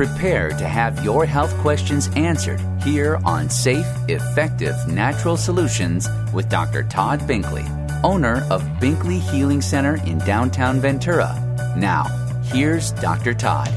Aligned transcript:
Prepare 0.00 0.48
to 0.48 0.66
have 0.66 1.04
your 1.04 1.26
health 1.26 1.54
questions 1.58 2.08
answered 2.16 2.58
here 2.82 3.20
on 3.22 3.50
Safe, 3.50 3.84
Effective 4.08 4.74
Natural 4.88 5.36
Solutions 5.36 6.08
with 6.32 6.48
Dr. 6.48 6.84
Todd 6.84 7.20
Binkley, 7.28 7.68
owner 8.02 8.46
of 8.48 8.62
Binkley 8.80 9.20
Healing 9.20 9.60
Center 9.60 9.96
in 10.06 10.16
downtown 10.20 10.80
Ventura. 10.80 11.34
Now, 11.76 12.04
here's 12.44 12.92
Dr. 12.92 13.34
Todd. 13.34 13.68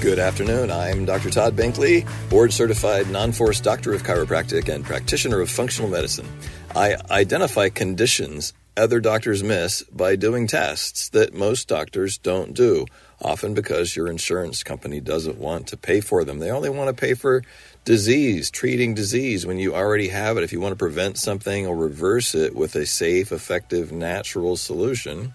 Good 0.00 0.20
afternoon. 0.20 0.70
I'm 0.70 1.04
Dr. 1.06 1.30
Todd 1.30 1.56
Binkley, 1.56 2.08
board 2.30 2.52
certified 2.52 3.10
non 3.10 3.32
force 3.32 3.58
doctor 3.58 3.92
of 3.94 4.04
chiropractic 4.04 4.72
and 4.72 4.84
practitioner 4.84 5.40
of 5.40 5.50
functional 5.50 5.90
medicine. 5.90 6.28
I 6.76 6.94
identify 7.10 7.68
conditions 7.68 8.52
other 8.76 9.00
doctors 9.00 9.42
miss 9.42 9.82
by 9.92 10.16
doing 10.16 10.46
tests 10.46 11.08
that 11.10 11.34
most 11.34 11.68
doctors 11.68 12.16
don't 12.18 12.54
do, 12.54 12.86
often 13.22 13.54
because 13.54 13.96
your 13.96 14.08
insurance 14.08 14.62
company 14.62 15.00
doesn't 15.00 15.38
want 15.38 15.68
to 15.68 15.76
pay 15.76 16.00
for 16.00 16.24
them. 16.24 16.38
They 16.38 16.50
only 16.50 16.70
want 16.70 16.88
to 16.88 17.00
pay 17.00 17.14
for 17.14 17.42
disease, 17.84 18.50
treating 18.50 18.94
disease 18.94 19.46
when 19.46 19.58
you 19.58 19.74
already 19.74 20.08
have 20.08 20.36
it. 20.36 20.44
If 20.44 20.52
you 20.52 20.60
want 20.60 20.72
to 20.72 20.76
prevent 20.76 21.18
something 21.18 21.66
or 21.66 21.76
reverse 21.76 22.34
it 22.34 22.54
with 22.54 22.74
a 22.76 22.86
safe, 22.86 23.32
effective, 23.32 23.92
natural 23.92 24.56
solution, 24.56 25.32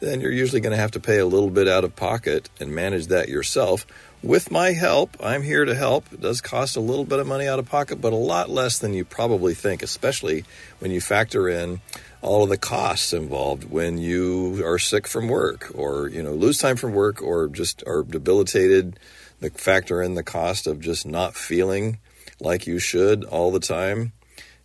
then 0.00 0.20
you're 0.20 0.32
usually 0.32 0.60
going 0.60 0.72
to 0.72 0.80
have 0.80 0.92
to 0.92 1.00
pay 1.00 1.18
a 1.18 1.26
little 1.26 1.50
bit 1.50 1.68
out 1.68 1.84
of 1.84 1.94
pocket 1.94 2.48
and 2.58 2.74
manage 2.74 3.08
that 3.08 3.28
yourself. 3.28 3.86
With 4.22 4.50
my 4.50 4.72
help, 4.72 5.16
I'm 5.22 5.42
here 5.42 5.64
to 5.64 5.74
help. 5.74 6.12
It 6.12 6.20
does 6.20 6.42
cost 6.42 6.76
a 6.76 6.80
little 6.80 7.06
bit 7.06 7.20
of 7.20 7.26
money 7.26 7.48
out 7.48 7.58
of 7.58 7.66
pocket, 7.66 8.02
but 8.02 8.12
a 8.12 8.16
lot 8.16 8.50
less 8.50 8.78
than 8.78 8.92
you 8.92 9.02
probably 9.04 9.54
think, 9.54 9.82
especially 9.82 10.44
when 10.78 10.90
you 10.90 11.00
factor 11.00 11.48
in 11.48 11.80
all 12.22 12.42
of 12.42 12.50
the 12.50 12.58
costs 12.58 13.12
involved 13.12 13.70
when 13.70 13.96
you 13.96 14.62
are 14.64 14.78
sick 14.78 15.06
from 15.06 15.28
work 15.28 15.70
or 15.74 16.08
you 16.08 16.22
know 16.22 16.32
lose 16.32 16.58
time 16.58 16.76
from 16.76 16.92
work 16.92 17.22
or 17.22 17.48
just 17.48 17.82
are 17.86 18.02
debilitated 18.02 18.98
the 19.40 19.50
factor 19.50 20.02
in 20.02 20.14
the 20.14 20.22
cost 20.22 20.66
of 20.66 20.80
just 20.80 21.06
not 21.06 21.34
feeling 21.34 21.98
like 22.38 22.66
you 22.66 22.78
should 22.78 23.24
all 23.24 23.50
the 23.50 23.60
time 23.60 24.12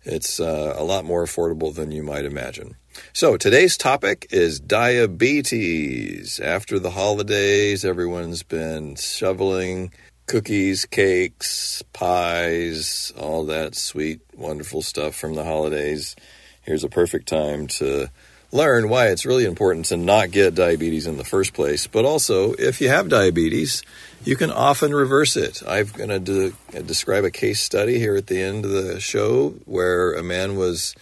it's 0.04 0.38
uh, 0.38 0.74
a 0.76 0.84
lot 0.84 1.04
more 1.04 1.24
affordable 1.24 1.74
than 1.74 1.90
you 1.90 2.02
might 2.02 2.24
imagine 2.24 2.76
so 3.12 3.36
today's 3.36 3.76
topic 3.76 4.26
is 4.30 4.60
diabetes 4.60 6.40
after 6.40 6.78
the 6.78 6.90
holidays 6.90 7.84
everyone's 7.84 8.42
been 8.42 8.94
shoveling 8.96 9.92
cookies 10.26 10.86
cakes 10.86 11.82
pies 11.92 13.12
all 13.18 13.44
that 13.46 13.74
sweet 13.74 14.20
wonderful 14.36 14.82
stuff 14.82 15.14
from 15.14 15.34
the 15.34 15.44
holidays 15.44 16.16
here's 16.62 16.84
a 16.84 16.88
perfect 16.88 17.28
time 17.28 17.66
to 17.66 18.08
learn 18.52 18.88
why 18.88 19.08
it's 19.08 19.26
really 19.26 19.44
important 19.44 19.86
to 19.86 19.96
not 19.96 20.30
get 20.30 20.54
diabetes 20.54 21.06
in 21.06 21.16
the 21.16 21.24
first 21.24 21.52
place. 21.52 21.86
But 21.86 22.04
also, 22.04 22.52
if 22.54 22.80
you 22.80 22.88
have 22.88 23.08
diabetes, 23.08 23.82
you 24.24 24.36
can 24.36 24.50
often 24.50 24.94
reverse 24.94 25.36
it. 25.36 25.62
I'm 25.66 25.86
going 25.86 26.08
to 26.08 26.18
de- 26.20 26.82
describe 26.82 27.24
a 27.24 27.30
case 27.30 27.60
study 27.60 27.98
here 27.98 28.16
at 28.16 28.26
the 28.26 28.40
end 28.40 28.64
of 28.64 28.70
the 28.70 29.00
show 29.00 29.50
where 29.64 30.14
a 30.14 30.22
man 30.22 30.56
was 30.56 30.94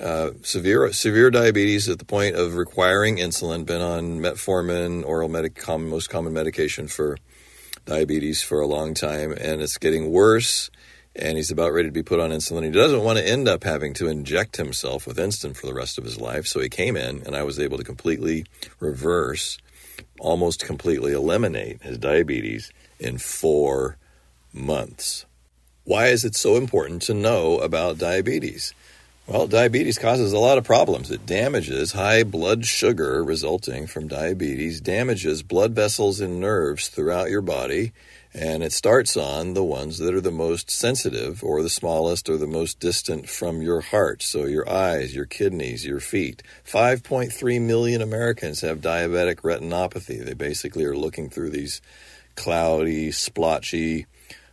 uh, 0.00 0.30
severe 0.42 0.92
severe 0.92 1.30
diabetes 1.30 1.88
at 1.88 1.98
the 1.98 2.04
point 2.04 2.36
of 2.36 2.54
requiring 2.54 3.16
insulin, 3.16 3.66
been 3.66 3.82
on 3.82 4.20
metformin, 4.20 5.04
oral 5.04 5.28
medic- 5.28 5.66
most 5.68 6.08
common 6.08 6.32
medication 6.32 6.88
for 6.88 7.18
diabetes 7.84 8.42
for 8.42 8.60
a 8.60 8.66
long 8.66 8.94
time, 8.94 9.32
and 9.32 9.60
it's 9.60 9.78
getting 9.78 10.10
worse 10.10 10.70
and 11.16 11.36
he's 11.36 11.50
about 11.50 11.72
ready 11.72 11.88
to 11.88 11.92
be 11.92 12.02
put 12.02 12.20
on 12.20 12.30
insulin. 12.30 12.64
He 12.64 12.70
doesn't 12.70 13.02
want 13.02 13.18
to 13.18 13.26
end 13.26 13.48
up 13.48 13.64
having 13.64 13.94
to 13.94 14.08
inject 14.08 14.56
himself 14.56 15.06
with 15.06 15.18
insulin 15.18 15.56
for 15.56 15.66
the 15.66 15.74
rest 15.74 15.98
of 15.98 16.04
his 16.04 16.20
life. 16.20 16.46
So 16.46 16.60
he 16.60 16.68
came 16.68 16.96
in, 16.96 17.22
and 17.26 17.34
I 17.34 17.42
was 17.42 17.58
able 17.58 17.78
to 17.78 17.84
completely 17.84 18.46
reverse, 18.78 19.58
almost 20.20 20.64
completely 20.64 21.12
eliminate 21.12 21.82
his 21.82 21.98
diabetes 21.98 22.72
in 22.98 23.18
four 23.18 23.96
months. 24.52 25.26
Why 25.84 26.06
is 26.06 26.24
it 26.24 26.36
so 26.36 26.56
important 26.56 27.02
to 27.02 27.14
know 27.14 27.58
about 27.58 27.98
diabetes? 27.98 28.72
Well, 29.30 29.46
diabetes 29.46 29.96
causes 29.96 30.32
a 30.32 30.40
lot 30.40 30.58
of 30.58 30.64
problems. 30.64 31.08
It 31.08 31.24
damages 31.24 31.92
high 31.92 32.24
blood 32.24 32.66
sugar 32.66 33.22
resulting 33.22 33.86
from 33.86 34.08
diabetes, 34.08 34.80
damages 34.80 35.44
blood 35.44 35.72
vessels 35.72 36.18
and 36.18 36.40
nerves 36.40 36.88
throughout 36.88 37.30
your 37.30 37.40
body, 37.40 37.92
and 38.34 38.64
it 38.64 38.72
starts 38.72 39.16
on 39.16 39.54
the 39.54 39.62
ones 39.62 39.98
that 39.98 40.14
are 40.14 40.20
the 40.20 40.32
most 40.32 40.68
sensitive 40.68 41.44
or 41.44 41.62
the 41.62 41.70
smallest 41.70 42.28
or 42.28 42.38
the 42.38 42.48
most 42.48 42.80
distant 42.80 43.28
from 43.28 43.62
your 43.62 43.82
heart. 43.82 44.20
So 44.20 44.46
your 44.46 44.68
eyes, 44.68 45.14
your 45.14 45.26
kidneys, 45.26 45.86
your 45.86 46.00
feet. 46.00 46.42
5.3 46.66 47.60
million 47.60 48.02
Americans 48.02 48.62
have 48.62 48.80
diabetic 48.80 49.42
retinopathy. 49.42 50.24
They 50.24 50.34
basically 50.34 50.84
are 50.86 50.96
looking 50.96 51.30
through 51.30 51.50
these 51.50 51.80
cloudy, 52.34 53.12
splotchy 53.12 54.06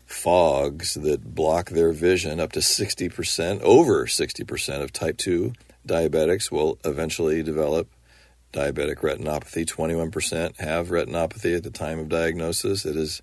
fogs 0.08 0.96
that 0.96 1.36
block 1.36 1.70
their 1.70 1.92
vision. 1.92 2.40
Up 2.40 2.54
to 2.54 2.60
60%, 2.60 3.62
over 3.62 4.08
60% 4.08 4.82
of 4.82 4.92
type 4.92 5.18
2 5.18 5.54
diabetics 5.86 6.52
will 6.52 6.80
eventually 6.84 7.44
develop 7.44 7.88
diabetic 8.54 8.98
retinopathy. 8.98 9.66
21% 9.66 10.60
have 10.60 10.88
retinopathy 10.88 11.56
at 11.56 11.64
the 11.64 11.70
time 11.70 12.00
of 12.00 12.10
diagnosis. 12.10 12.86
It 12.86 12.96
is 12.96 13.22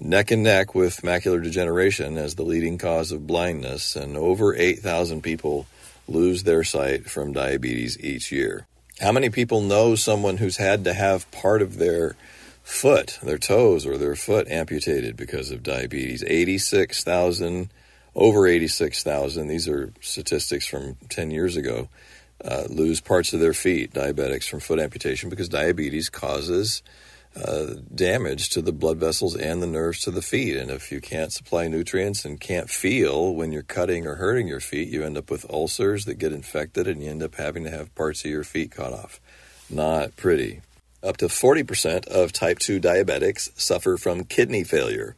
neck 0.00 0.30
and 0.30 0.42
neck 0.42 0.74
with 0.74 1.02
macular 1.02 1.42
degeneration 1.42 2.16
as 2.16 2.34
the 2.34 2.44
leading 2.44 2.78
cause 2.78 3.10
of 3.10 3.26
blindness, 3.26 3.96
and 3.96 4.16
over 4.16 4.54
8,000 4.54 5.22
people 5.22 5.66
lose 6.06 6.42
their 6.42 6.62
sight 6.62 7.10
from 7.10 7.32
diabetes 7.32 7.98
each 8.00 8.30
year. 8.30 8.66
How 9.00 9.12
many 9.12 9.30
people 9.30 9.62
know 9.62 9.94
someone 9.94 10.36
who's 10.36 10.58
had 10.58 10.84
to 10.84 10.92
have 10.92 11.30
part 11.30 11.62
of 11.62 11.78
their 11.78 12.16
foot, 12.62 13.18
their 13.22 13.38
toes, 13.38 13.86
or 13.86 13.98
their 13.98 14.16
foot 14.16 14.48
amputated 14.48 15.16
because 15.16 15.50
of 15.50 15.62
diabetes? 15.62 16.24
86,000, 16.24 17.70
over 18.14 18.46
86,000, 18.46 19.46
these 19.46 19.68
are 19.68 19.92
statistics 20.00 20.66
from 20.66 20.96
10 21.08 21.30
years 21.30 21.56
ago, 21.56 21.88
uh, 22.44 22.64
lose 22.68 23.00
parts 23.00 23.32
of 23.32 23.40
their 23.40 23.54
feet, 23.54 23.92
diabetics, 23.92 24.48
from 24.48 24.60
foot 24.60 24.80
amputation 24.80 25.30
because 25.30 25.48
diabetes 25.48 26.10
causes 26.10 26.82
uh, 27.36 27.74
damage 27.94 28.50
to 28.50 28.60
the 28.60 28.72
blood 28.72 28.98
vessels 28.98 29.34
and 29.36 29.62
the 29.62 29.66
nerves 29.66 30.00
to 30.00 30.10
the 30.10 30.22
feet. 30.22 30.56
And 30.56 30.70
if 30.70 30.92
you 30.92 31.00
can't 31.00 31.32
supply 31.32 31.68
nutrients 31.68 32.24
and 32.24 32.40
can't 32.40 32.68
feel 32.68 33.34
when 33.34 33.52
you're 33.52 33.62
cutting 33.62 34.06
or 34.06 34.16
hurting 34.16 34.48
your 34.48 34.60
feet, 34.60 34.88
you 34.88 35.02
end 35.02 35.16
up 35.16 35.30
with 35.30 35.48
ulcers 35.50 36.04
that 36.04 36.18
get 36.18 36.32
infected 36.32 36.86
and 36.86 37.02
you 37.02 37.10
end 37.10 37.22
up 37.22 37.36
having 37.36 37.64
to 37.64 37.70
have 37.70 37.94
parts 37.94 38.24
of 38.24 38.30
your 38.30 38.44
feet 38.44 38.70
cut 38.70 38.92
off. 38.92 39.20
Not 39.70 40.16
pretty. 40.16 40.60
Up 41.02 41.16
to 41.16 41.26
40% 41.26 42.06
of 42.06 42.32
type 42.32 42.60
2 42.60 42.80
diabetics 42.80 43.50
suffer 43.58 43.96
from 43.96 44.24
kidney 44.24 44.62
failure. 44.62 45.16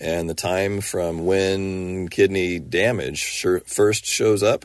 And 0.00 0.28
the 0.28 0.34
time 0.34 0.80
from 0.80 1.26
when 1.26 2.08
kidney 2.08 2.58
damage 2.58 3.44
first 3.66 4.06
shows 4.06 4.42
up 4.42 4.64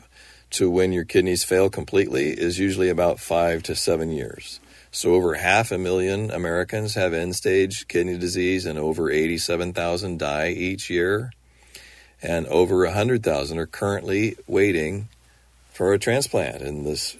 to 0.50 0.70
when 0.70 0.92
your 0.92 1.04
kidneys 1.04 1.44
fail 1.44 1.70
completely 1.70 2.30
is 2.30 2.58
usually 2.58 2.88
about 2.88 3.20
five 3.20 3.62
to 3.64 3.74
seven 3.74 4.10
years. 4.10 4.60
So, 4.90 5.14
over 5.14 5.34
half 5.34 5.72
a 5.72 5.78
million 5.78 6.30
Americans 6.30 6.94
have 6.94 7.14
end 7.14 7.34
stage 7.34 7.88
kidney 7.88 8.18
disease, 8.18 8.66
and 8.66 8.78
over 8.78 9.10
87,000 9.10 10.18
die 10.18 10.50
each 10.50 10.90
year. 10.90 11.32
And 12.20 12.46
over 12.48 12.84
100,000 12.84 13.58
are 13.58 13.66
currently 13.66 14.36
waiting 14.46 15.08
for 15.70 15.94
a 15.94 15.98
transplant. 15.98 16.60
And 16.60 16.86
this 16.86 17.16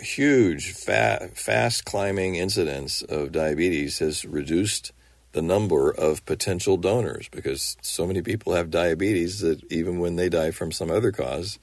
huge, 0.00 0.72
fast 0.72 1.84
climbing 1.84 2.36
incidence 2.36 3.02
of 3.02 3.32
diabetes 3.32 3.98
has 4.00 4.24
reduced 4.24 4.92
the 5.32 5.42
number 5.42 5.90
of 5.90 6.24
potential 6.26 6.76
donors 6.76 7.28
because 7.30 7.76
so 7.80 8.06
many 8.06 8.20
people 8.20 8.54
have 8.54 8.70
diabetes 8.70 9.40
that 9.40 9.62
even 9.72 9.98
when 9.98 10.16
they 10.16 10.28
die 10.28 10.50
from 10.50 10.72
some 10.72 10.90
other 10.90 11.10
cause, 11.10 11.58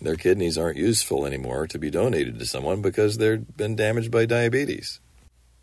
their 0.00 0.16
kidneys 0.16 0.58
aren't 0.58 0.76
useful 0.76 1.24
anymore 1.24 1.66
to 1.68 1.78
be 1.78 1.90
donated 1.90 2.38
to 2.38 2.46
someone 2.46 2.82
because 2.82 3.18
they've 3.18 3.56
been 3.56 3.76
damaged 3.76 4.10
by 4.10 4.26
diabetes. 4.26 5.00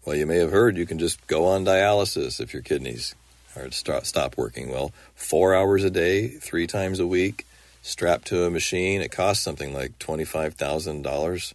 Well, 0.05 0.15
you 0.15 0.25
may 0.25 0.37
have 0.37 0.51
heard 0.51 0.77
you 0.77 0.85
can 0.85 0.99
just 0.99 1.25
go 1.27 1.45
on 1.45 1.65
dialysis 1.65 2.39
if 2.39 2.53
your 2.53 2.63
kidneys 2.63 3.13
are 3.55 3.69
stop 3.71 4.37
working. 4.37 4.71
Well, 4.71 4.91
four 5.15 5.53
hours 5.53 5.83
a 5.83 5.89
day, 5.89 6.29
three 6.29 6.65
times 6.65 6.99
a 6.99 7.07
week, 7.07 7.45
strapped 7.81 8.27
to 8.27 8.45
a 8.45 8.49
machine. 8.49 9.01
It 9.01 9.11
costs 9.11 9.43
something 9.43 9.73
like 9.73 9.99
$25,000 9.99 11.53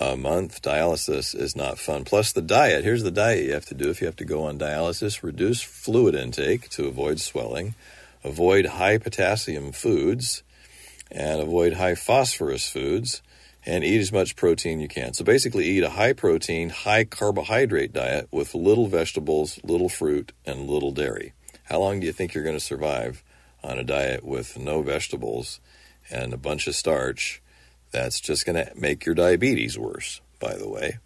a 0.00 0.16
month. 0.16 0.62
Dialysis 0.62 1.34
is 1.34 1.54
not 1.54 1.78
fun. 1.78 2.04
Plus, 2.04 2.32
the 2.32 2.42
diet. 2.42 2.84
Here's 2.84 3.02
the 3.02 3.10
diet 3.10 3.44
you 3.44 3.52
have 3.52 3.66
to 3.66 3.74
do 3.74 3.90
if 3.90 4.00
you 4.00 4.06
have 4.06 4.16
to 4.16 4.24
go 4.24 4.44
on 4.44 4.58
dialysis 4.58 5.22
reduce 5.22 5.60
fluid 5.60 6.14
intake 6.14 6.70
to 6.70 6.86
avoid 6.86 7.20
swelling, 7.20 7.74
avoid 8.24 8.66
high 8.66 8.96
potassium 8.96 9.72
foods 9.72 10.42
and 11.10 11.40
avoid 11.40 11.74
high 11.74 11.94
phosphorus 11.94 12.68
foods 12.68 13.20
and 13.66 13.84
eat 13.84 14.00
as 14.00 14.10
much 14.10 14.36
protein 14.36 14.80
you 14.80 14.88
can. 14.88 15.12
So 15.12 15.22
basically, 15.22 15.66
eat 15.66 15.82
a 15.82 15.90
high 15.90 16.14
protein, 16.14 16.70
high 16.70 17.04
carbohydrate 17.04 17.92
diet 17.92 18.28
with 18.30 18.54
little 18.54 18.86
vegetables, 18.86 19.60
little 19.62 19.90
fruit, 19.90 20.32
and 20.46 20.66
little 20.66 20.92
dairy. 20.92 21.34
How 21.64 21.78
long 21.78 22.00
do 22.00 22.06
you 22.06 22.12
think 22.12 22.32
you're 22.32 22.44
going 22.44 22.56
to 22.56 22.60
survive 22.60 23.22
on 23.62 23.78
a 23.78 23.84
diet 23.84 24.24
with 24.24 24.58
no 24.58 24.80
vegetables 24.80 25.60
and 26.10 26.32
a 26.32 26.38
bunch 26.38 26.66
of 26.66 26.74
starch? 26.74 27.42
That's 27.90 28.20
just 28.20 28.46
going 28.46 28.64
to 28.64 28.72
make 28.76 29.04
your 29.04 29.14
diabetes 29.14 29.78
worse, 29.78 30.20
by 30.38 30.54
the 30.54 30.68
way. 30.68 30.98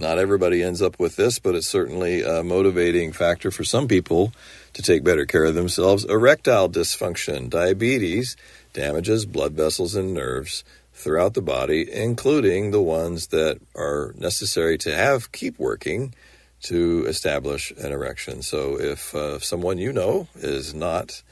Not 0.00 0.18
everybody 0.18 0.62
ends 0.62 0.80
up 0.80 0.98
with 0.98 1.16
this, 1.16 1.38
but 1.38 1.54
it's 1.54 1.68
certainly 1.68 2.22
a 2.22 2.42
motivating 2.42 3.12
factor 3.12 3.50
for 3.50 3.64
some 3.64 3.86
people 3.86 4.32
to 4.72 4.80
take 4.80 5.04
better 5.04 5.26
care 5.26 5.44
of 5.44 5.54
themselves. 5.54 6.04
Erectile 6.04 6.70
dysfunction, 6.70 7.50
diabetes, 7.50 8.34
damages 8.72 9.26
blood 9.26 9.52
vessels 9.52 9.94
and 9.94 10.14
nerves 10.14 10.64
throughout 10.94 11.34
the 11.34 11.42
body, 11.42 11.90
including 11.92 12.70
the 12.70 12.80
ones 12.80 13.26
that 13.28 13.60
are 13.76 14.14
necessary 14.16 14.78
to 14.78 14.94
have 14.94 15.32
keep 15.32 15.58
working 15.58 16.14
to 16.62 17.04
establish 17.06 17.70
an 17.72 17.92
erection. 17.92 18.42
So 18.42 18.78
if 18.80 19.14
uh, 19.14 19.38
someone 19.38 19.78
you 19.78 19.92
know 19.92 20.28
is 20.36 20.74
not 20.74 21.22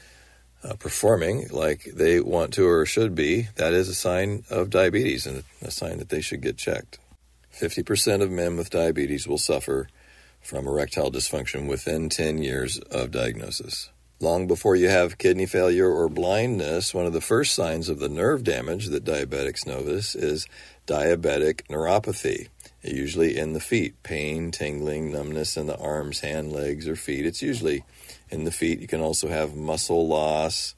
uh, 0.64 0.74
performing 0.74 1.48
like 1.50 1.84
they 1.94 2.20
want 2.20 2.52
to 2.54 2.66
or 2.66 2.84
should 2.84 3.14
be, 3.14 3.48
that 3.56 3.72
is 3.72 3.88
a 3.88 3.94
sign 3.94 4.44
of 4.50 4.70
diabetes 4.70 5.26
and 5.26 5.44
a 5.62 5.70
sign 5.70 5.98
that 5.98 6.08
they 6.08 6.20
should 6.20 6.40
get 6.40 6.56
checked. 6.56 6.98
50% 7.54 8.22
of 8.22 8.30
men 8.30 8.56
with 8.56 8.70
diabetes 8.70 9.26
will 9.26 9.38
suffer 9.38 9.88
from 10.40 10.66
erectile 10.66 11.10
dysfunction 11.10 11.68
within 11.68 12.08
10 12.08 12.38
years 12.38 12.78
of 12.78 13.10
diagnosis. 13.10 13.90
Long 14.20 14.48
before 14.48 14.74
you 14.74 14.88
have 14.88 15.18
kidney 15.18 15.46
failure 15.46 15.88
or 15.88 16.08
blindness, 16.08 16.92
one 16.92 17.06
of 17.06 17.12
the 17.12 17.20
first 17.20 17.54
signs 17.54 17.88
of 17.88 18.00
the 18.00 18.08
nerve 18.08 18.42
damage 18.42 18.86
that 18.86 19.04
diabetics 19.04 19.66
notice 19.66 20.16
is 20.16 20.48
diabetic 20.88 21.62
neuropathy, 21.68 22.48
usually 22.82 23.36
in 23.36 23.52
the 23.52 23.60
feet, 23.60 24.02
pain, 24.02 24.50
tingling, 24.50 25.12
numbness 25.12 25.56
in 25.56 25.66
the 25.66 25.78
arms, 25.78 26.20
hand, 26.20 26.52
legs, 26.52 26.88
or 26.88 26.96
feet. 26.96 27.26
It's 27.26 27.42
usually 27.42 27.84
in 28.30 28.44
the 28.44 28.50
feet. 28.50 28.80
You 28.80 28.86
can 28.86 29.00
also 29.00 29.28
have 29.28 29.54
muscle 29.54 30.06
loss. 30.06 30.74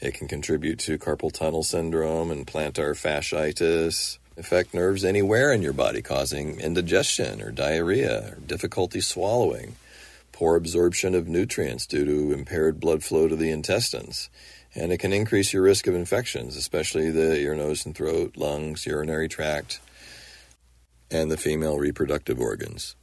It 0.00 0.14
can 0.14 0.28
contribute 0.28 0.78
to 0.80 0.98
carpal 0.98 1.32
tunnel 1.32 1.62
syndrome 1.62 2.30
and 2.30 2.46
plantar 2.46 2.92
fasciitis. 2.94 4.18
Affect 4.36 4.72
nerves 4.72 5.04
anywhere 5.04 5.52
in 5.52 5.62
your 5.62 5.72
body, 5.72 6.00
causing 6.00 6.60
indigestion 6.60 7.42
or 7.42 7.50
diarrhea 7.50 8.34
or 8.34 8.40
difficulty 8.46 9.00
swallowing 9.00 9.74
poor 10.38 10.54
absorption 10.54 11.16
of 11.16 11.26
nutrients 11.26 11.84
due 11.84 12.04
to 12.04 12.32
impaired 12.32 12.78
blood 12.78 13.02
flow 13.02 13.26
to 13.26 13.34
the 13.34 13.50
intestines. 13.50 14.30
And 14.72 14.92
it 14.92 14.98
can 14.98 15.12
increase 15.12 15.52
your 15.52 15.64
risk 15.64 15.88
of 15.88 15.96
infections, 15.96 16.56
especially 16.56 17.10
the 17.10 17.36
ear, 17.40 17.56
nose, 17.56 17.84
and 17.84 17.92
throat, 17.92 18.36
lungs, 18.36 18.86
urinary 18.86 19.26
tract, 19.26 19.80
and 21.10 21.28
the 21.28 21.36
female 21.36 21.76
reproductive 21.76 22.38
organs. 22.38 22.94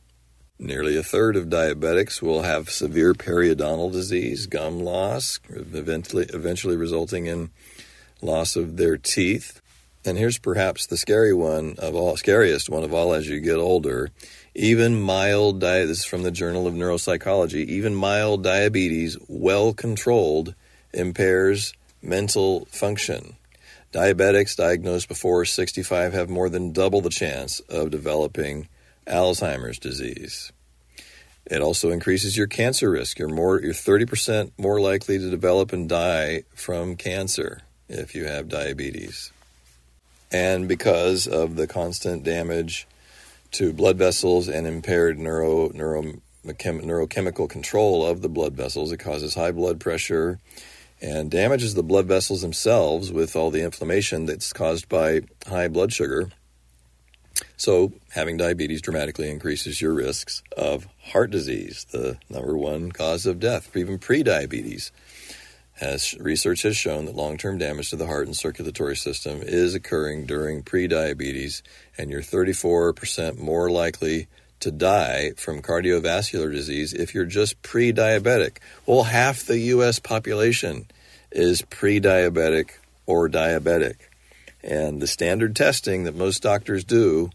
Nearly 0.58 0.96
a 0.96 1.04
third 1.04 1.36
of 1.36 1.50
diabetics 1.50 2.22
will 2.22 2.44
have 2.44 2.70
severe 2.70 3.14
periodontal 3.14 3.92
disease, 3.92 4.48
gum 4.48 4.80
loss, 4.80 5.40
eventually, 5.50 6.26
eventually 6.34 6.78
resulting 6.78 7.26
in 7.26 7.50
loss 8.22 8.56
of 8.56 8.78
their 8.78 8.98
teeth. 8.98 9.62
And 10.06 10.18
here's 10.18 10.38
perhaps 10.38 10.86
the 10.86 10.98
scary 10.98 11.34
one 11.34 11.76
of 11.80 11.96
all, 11.96 12.16
scariest 12.16 12.70
one 12.70 12.84
of 12.84 12.94
all 12.94 13.14
as 13.14 13.28
you 13.28 13.40
get 13.40 13.58
older 13.58 14.12
even 14.58 15.02
mild 15.02 15.60
diet, 15.60 15.90
this 15.90 16.00
is 16.00 16.06
from 16.06 16.24
the 16.24 16.32
Journal 16.32 16.66
of 16.66 16.74
Neuropsychology, 16.74 17.66
even 17.68 17.94
mild 17.94 18.42
diabetes, 18.42 19.18
well 19.28 19.74
controlled, 19.74 20.56
impairs 20.94 21.74
mental 22.02 22.64
function. 22.72 23.36
Diabetics 23.92 24.56
diagnosed 24.56 25.10
before 25.10 25.44
65 25.44 26.14
have 26.14 26.30
more 26.30 26.48
than 26.48 26.72
double 26.72 27.02
the 27.02 27.10
chance 27.10 27.60
of 27.68 27.92
developing 27.92 28.70
Alzheimer's 29.08 29.80
disease. 29.80 30.52
It 31.46 31.62
also 31.62 31.92
increases 31.92 32.36
your 32.36 32.48
cancer 32.48 32.90
risk. 32.90 33.20
You're 33.20 33.30
more 33.30 33.62
you're 33.62 33.74
30% 33.74 34.52
more 34.58 34.82
likely 34.82 35.20
to 35.20 35.30
develop 35.30 35.74
and 35.74 35.88
die 35.88 36.44
from 36.56 36.96
cancer 36.96 37.62
if 37.88 38.16
you 38.16 38.26
have 38.26 38.50
diabetes. 38.50 39.32
And 40.32 40.68
because 40.68 41.28
of 41.28 41.56
the 41.56 41.68
constant 41.68 42.24
damage 42.24 42.88
to 43.52 43.72
blood 43.72 43.98
vessels 43.98 44.48
and 44.48 44.68
impaired 44.68 45.20
neuro, 45.20 45.70
neuro, 45.70 46.14
neurochemical 46.46 47.50
control 47.50 48.06
of 48.06 48.22
the 48.22 48.30
blood 48.30 48.54
vessels. 48.54 48.92
It 48.92 48.98
causes 48.98 49.36
high 49.36 49.52
blood 49.52 49.80
pressure 49.80 50.40
and 51.02 51.30
damages 51.30 51.74
the 51.74 51.84
blood 51.84 52.06
vessels 52.08 52.42
themselves 52.42 53.12
with 53.12 53.36
all 53.36 53.52
the 53.52 53.64
inflammation 53.64 54.26
that's 54.26 54.52
caused 54.54 54.90
by 54.90 55.22
high 55.48 55.68
blood 55.68 55.94
sugar. 55.94 56.32
So, 57.58 57.94
having 58.12 58.38
diabetes 58.38 58.82
dramatically 58.82 59.30
increases 59.30 59.82
your 59.82 59.94
risks 59.94 60.44
of 60.58 60.88
heart 61.12 61.32
disease, 61.32 61.86
the 61.92 62.18
number 62.30 62.58
one 62.58 62.92
cause 62.92 63.26
of 63.26 63.40
death, 63.40 63.76
even 63.76 63.98
pre-diabetes 63.98 64.92
has 65.80 66.14
research 66.20 66.62
has 66.62 66.78
shown 66.78 67.06
that 67.06 67.16
long-term 67.16 67.58
damage 67.58 67.90
to 67.90 67.96
the 67.96 68.08
heart 68.08 68.28
and 68.28 68.36
circulatory 68.36 68.96
system 68.96 69.42
is 69.42 69.76
occurring 69.76 70.26
during 70.26 70.64
pre-diabetes 70.64 71.62
and 71.98 72.10
you're 72.10 72.22
34% 72.22 73.38
more 73.38 73.70
likely 73.70 74.28
to 74.62 74.72
die 74.72 75.32
from 75.36 75.62
cardiovascular 75.62 76.52
disease 76.52 76.94
if 76.94 77.14
you're 77.14 77.26
just 77.26 77.62
pre-diabetic. 77.62 78.58
Well, 78.86 79.04
half 79.04 79.44
the 79.44 79.60
US 79.60 80.00
population 80.00 80.88
is 81.32 81.62
pre-diabetic 81.64 82.72
or 83.06 83.28
diabetic. 83.30 83.96
And 84.64 85.02
the 85.02 85.08
standard 85.08 85.56
testing 85.56 86.06
that 86.06 86.16
most 86.16 86.42
doctors 86.42 86.84
do 86.86 87.32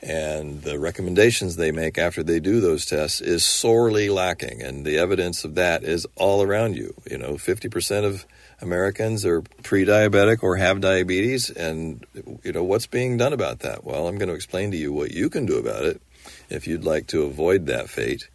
and 0.00 0.62
the 0.62 0.78
recommendations 0.78 1.56
they 1.56 1.72
make 1.72 1.98
after 1.98 2.22
they 2.22 2.38
do 2.38 2.60
those 2.60 2.86
tests 2.86 3.20
is 3.20 3.44
sorely 3.44 4.08
lacking. 4.08 4.62
And 4.62 4.84
the 4.84 4.98
evidence 4.98 5.44
of 5.44 5.56
that 5.56 5.82
is 5.82 6.06
all 6.14 6.42
around 6.42 6.76
you. 6.76 6.94
You 7.10 7.18
know 7.18 7.34
50% 7.34 8.04
of 8.04 8.26
americans 8.60 9.24
are 9.24 9.42
pre-diabetic 9.62 10.42
or 10.42 10.56
have 10.56 10.80
diabetes. 10.80 11.50
And 11.50 12.04
you 12.44 12.52
know 12.52 12.64
what's 12.64 12.86
being 12.86 13.16
done 13.16 13.32
about 13.32 13.60
that? 13.60 13.84
Well 13.84 14.06
i'm 14.06 14.18
going 14.18 14.28
to 14.28 14.34
explain 14.34 14.70
to 14.70 14.76
you 14.76 14.92
what 14.92 15.10
you 15.10 15.28
can 15.28 15.46
do 15.46 15.58
about 15.58 15.84
it 15.84 16.00
if 16.48 16.66
you'd 16.66 16.84
like 16.84 17.06
to 17.08 17.22
avoid 17.22 17.66
that 17.66 17.88
fate. 17.88 18.28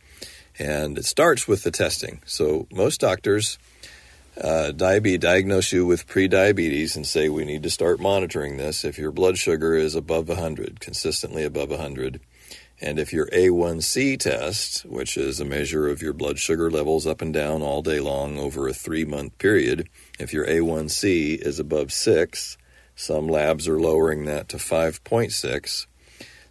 And 0.60 0.98
it 0.98 1.06
starts 1.06 1.48
with 1.48 1.64
the 1.64 1.72
testing. 1.72 2.22
So 2.26 2.68
most 2.72 3.02
doctors 3.02 3.58
uh, 4.40 4.72
diabetes, 4.72 5.20
diagnose 5.20 5.72
you 5.72 5.86
with 5.86 6.08
prediabetes 6.08 6.96
and 6.96 7.06
say 7.06 7.30
we 7.30 7.46
need 7.46 7.64
to 7.64 7.70
start 7.70 8.00
monitoring 8.00 8.58
this 8.58 8.84
if 8.84 8.98
your 8.98 9.12
blood 9.12 9.38
sugar 9.38 9.76
is 9.76 9.96
above 9.96 10.28
100, 10.28 10.80
consistently 10.80 11.44
above 11.44 11.70
100. 11.70 12.20
And 12.82 13.00
if 13.00 13.14
your 13.14 13.28
A1C 13.28 14.20
test, 14.20 14.86
which 14.86 15.16
is 15.16 15.40
a 15.40 15.46
measure 15.46 15.88
of 15.88 16.02
your 16.02 16.14
blood 16.14 16.40
sugar 16.40 16.72
levels 16.72 17.06
up 17.06 17.22
and 17.22 17.34
down 17.34 17.62
all 17.62 17.82
day 17.82 18.00
long 18.00 18.38
over 18.38 18.68
a 18.68 18.74
three 18.74 19.06
month 19.06 19.38
period, 19.38 19.88
if 20.20 20.34
your 20.34 20.46
A1C 20.46 21.38
is 21.38 21.60
above 21.60 21.94
6, 21.94 22.58
some 22.96 23.28
labs 23.28 23.68
are 23.68 23.80
lowering 23.80 24.26
that 24.26 24.50
to 24.50 24.58
5.6. 24.58 25.88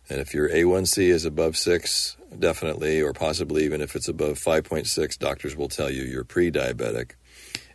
And 0.08 0.20
if 0.20 0.34
your 0.34 0.48
A1C 0.48 1.08
is 1.08 1.24
above 1.24 1.56
6, 1.56 2.16
definitely, 2.38 3.00
or 3.00 3.12
possibly 3.12 3.64
even 3.64 3.80
if 3.80 3.94
it's 3.96 4.08
above 4.08 4.38
5.6, 4.38 5.18
doctors 5.18 5.56
will 5.56 5.68
tell 5.68 5.90
you 5.90 6.02
you're 6.02 6.24
pre 6.24 6.50
diabetic. 6.50 7.12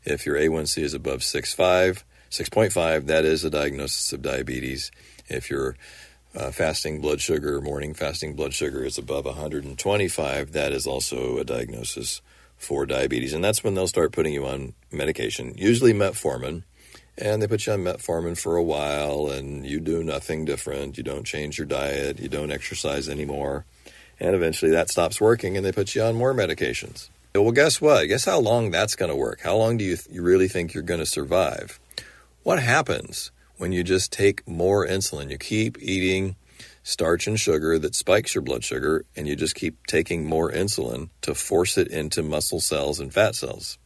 If 0.09 0.25
your 0.25 0.37
A1C 0.37 0.83
is 0.83 0.93
above 0.93 1.19
6.5, 1.19 2.03
6.5, 2.31 3.07
that 3.07 3.25
is 3.25 3.43
a 3.43 3.49
diagnosis 3.49 4.13
of 4.13 4.21
diabetes. 4.21 4.89
If 5.27 5.49
your 5.49 5.75
uh, 6.33 6.51
fasting 6.51 7.01
blood 7.01 7.19
sugar, 7.19 7.59
morning 7.59 7.93
fasting 7.93 8.33
blood 8.33 8.53
sugar 8.53 8.85
is 8.85 8.97
above 8.97 9.25
125, 9.25 10.53
that 10.53 10.71
is 10.71 10.87
also 10.87 11.39
a 11.39 11.43
diagnosis 11.43 12.21
for 12.55 12.85
diabetes. 12.85 13.33
And 13.33 13.43
that's 13.43 13.65
when 13.65 13.73
they'll 13.73 13.85
start 13.85 14.13
putting 14.13 14.33
you 14.33 14.45
on 14.45 14.75
medication, 14.93 15.53
usually 15.57 15.91
metformin. 15.91 16.63
And 17.17 17.41
they 17.41 17.47
put 17.47 17.67
you 17.67 17.73
on 17.73 17.83
metformin 17.83 18.37
for 18.37 18.55
a 18.55 18.63
while, 18.63 19.27
and 19.29 19.65
you 19.65 19.81
do 19.81 20.05
nothing 20.05 20.45
different. 20.45 20.97
You 20.97 21.03
don't 21.03 21.25
change 21.25 21.57
your 21.57 21.67
diet, 21.67 22.17
you 22.17 22.29
don't 22.29 22.53
exercise 22.53 23.09
anymore. 23.09 23.65
And 24.21 24.33
eventually 24.33 24.71
that 24.71 24.89
stops 24.89 25.19
working, 25.19 25.57
and 25.57 25.65
they 25.65 25.73
put 25.73 25.95
you 25.95 26.03
on 26.03 26.15
more 26.15 26.33
medications. 26.33 27.09
Well, 27.41 27.51
guess 27.51 27.81
what? 27.81 28.05
Guess 28.05 28.25
how 28.25 28.39
long 28.39 28.71
that's 28.71 28.95
going 28.95 29.11
to 29.11 29.15
work? 29.15 29.41
How 29.41 29.55
long 29.55 29.77
do 29.77 29.85
you, 29.85 29.95
th- 29.95 30.07
you 30.11 30.21
really 30.21 30.47
think 30.47 30.73
you're 30.73 30.83
going 30.83 30.99
to 30.99 31.05
survive? 31.05 31.79
What 32.43 32.61
happens 32.61 33.31
when 33.57 33.71
you 33.71 33.83
just 33.83 34.11
take 34.11 34.47
more 34.47 34.85
insulin? 34.85 35.29
You 35.29 35.37
keep 35.37 35.77
eating 35.81 36.35
starch 36.83 37.27
and 37.27 37.39
sugar 37.39 37.77
that 37.77 37.95
spikes 37.95 38.33
your 38.33 38.41
blood 38.41 38.63
sugar, 38.63 39.05
and 39.15 39.27
you 39.27 39.35
just 39.35 39.55
keep 39.55 39.85
taking 39.87 40.25
more 40.25 40.51
insulin 40.51 41.09
to 41.21 41.35
force 41.35 41.77
it 41.77 41.87
into 41.89 42.23
muscle 42.23 42.61
cells 42.61 42.99
and 42.99 43.13
fat 43.13 43.35
cells. 43.35 43.77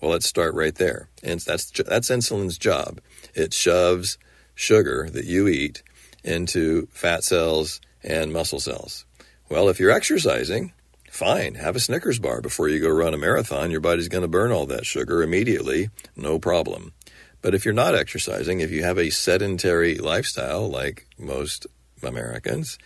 Well, 0.00 0.10
let's 0.10 0.26
start 0.26 0.54
right 0.54 0.74
there. 0.74 1.08
And 1.22 1.40
that's 1.40 1.70
that's 1.70 2.10
insulin's 2.10 2.58
job. 2.58 3.00
It 3.34 3.54
shoves 3.54 4.18
sugar 4.54 5.08
that 5.10 5.24
you 5.24 5.48
eat 5.48 5.82
into 6.24 6.88
fat 6.90 7.24
cells 7.24 7.80
and 8.02 8.32
muscle 8.32 8.60
cells. 8.60 9.06
Well, 9.48 9.68
if 9.68 9.78
you're 9.78 9.90
exercising, 9.92 10.72
Fine, 11.16 11.54
have 11.54 11.74
a 11.74 11.80
Snickers 11.80 12.18
bar 12.18 12.42
before 12.42 12.68
you 12.68 12.78
go 12.78 12.90
run 12.90 13.14
a 13.14 13.16
marathon. 13.16 13.70
Your 13.70 13.80
body's 13.80 14.08
going 14.08 14.20
to 14.20 14.28
burn 14.28 14.52
all 14.52 14.66
that 14.66 14.84
sugar 14.84 15.22
immediately, 15.22 15.88
no 16.14 16.38
problem. 16.38 16.92
But 17.40 17.54
if 17.54 17.64
you're 17.64 17.72
not 17.72 17.94
exercising, 17.94 18.60
if 18.60 18.70
you 18.70 18.82
have 18.82 18.98
a 18.98 19.08
sedentary 19.08 19.94
lifestyle 19.94 20.68
like 20.68 21.06
most 21.18 21.66
Americans, 22.02 22.76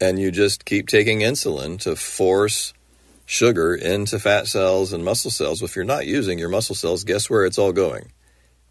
and 0.00 0.18
you 0.18 0.30
just 0.30 0.64
keep 0.64 0.88
taking 0.88 1.20
insulin 1.20 1.78
to 1.80 1.96
force 1.96 2.72
sugar 3.26 3.74
into 3.74 4.18
fat 4.18 4.46
cells 4.46 4.94
and 4.94 5.04
muscle 5.04 5.30
cells, 5.30 5.60
if 5.60 5.76
you're 5.76 5.84
not 5.84 6.06
using 6.06 6.38
your 6.38 6.48
muscle 6.48 6.74
cells, 6.74 7.04
guess 7.04 7.28
where 7.28 7.44
it's 7.44 7.58
all 7.58 7.74
going? 7.74 8.10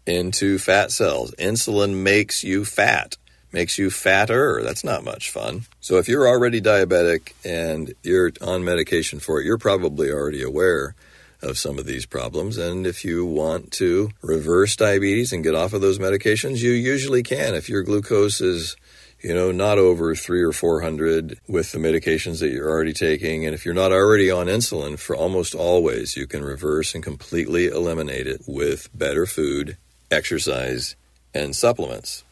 Into 0.04 0.58
fat 0.58 0.90
cells. 0.90 1.32
Insulin 1.38 2.02
makes 2.02 2.42
you 2.42 2.64
fat 2.64 3.16
makes 3.52 3.78
you 3.78 3.90
fatter. 3.90 4.60
That's 4.62 4.84
not 4.84 5.04
much 5.04 5.30
fun. 5.30 5.62
So 5.80 5.96
if 5.96 6.08
you're 6.08 6.28
already 6.28 6.60
diabetic 6.60 7.32
and 7.44 7.94
you're 8.02 8.32
on 8.40 8.64
medication 8.64 9.20
for 9.20 9.40
it, 9.40 9.44
you're 9.44 9.58
probably 9.58 10.10
already 10.10 10.42
aware 10.42 10.94
of 11.42 11.58
some 11.58 11.78
of 11.78 11.86
these 11.86 12.06
problems. 12.06 12.58
And 12.58 12.86
if 12.86 13.04
you 13.04 13.24
want 13.24 13.72
to 13.72 14.10
reverse 14.22 14.76
diabetes 14.76 15.32
and 15.32 15.42
get 15.42 15.54
off 15.54 15.72
of 15.72 15.80
those 15.80 15.98
medications, 15.98 16.60
you 16.60 16.72
usually 16.72 17.22
can. 17.22 17.54
If 17.54 17.68
your 17.68 17.82
glucose 17.82 18.40
is 18.40 18.76
you 19.22 19.34
know, 19.34 19.52
not 19.52 19.78
over 19.78 20.14
three 20.14 20.42
or 20.42 20.52
400 20.52 21.38
with 21.46 21.72
the 21.72 21.78
medications 21.78 22.40
that 22.40 22.50
you're 22.50 22.70
already 22.70 22.92
taking. 22.92 23.44
And 23.44 23.54
if 23.54 23.64
you're 23.64 23.74
not 23.74 23.92
already 23.92 24.30
on 24.30 24.46
insulin, 24.46 24.98
for 24.98 25.14
almost 25.14 25.54
always, 25.54 26.16
you 26.16 26.26
can 26.26 26.42
reverse 26.42 26.94
and 26.94 27.04
completely 27.04 27.66
eliminate 27.66 28.26
it 28.26 28.42
with 28.46 28.88
better 28.94 29.26
food, 29.26 29.76
exercise, 30.10 30.96
and 31.34 31.54
supplements. 31.54 32.24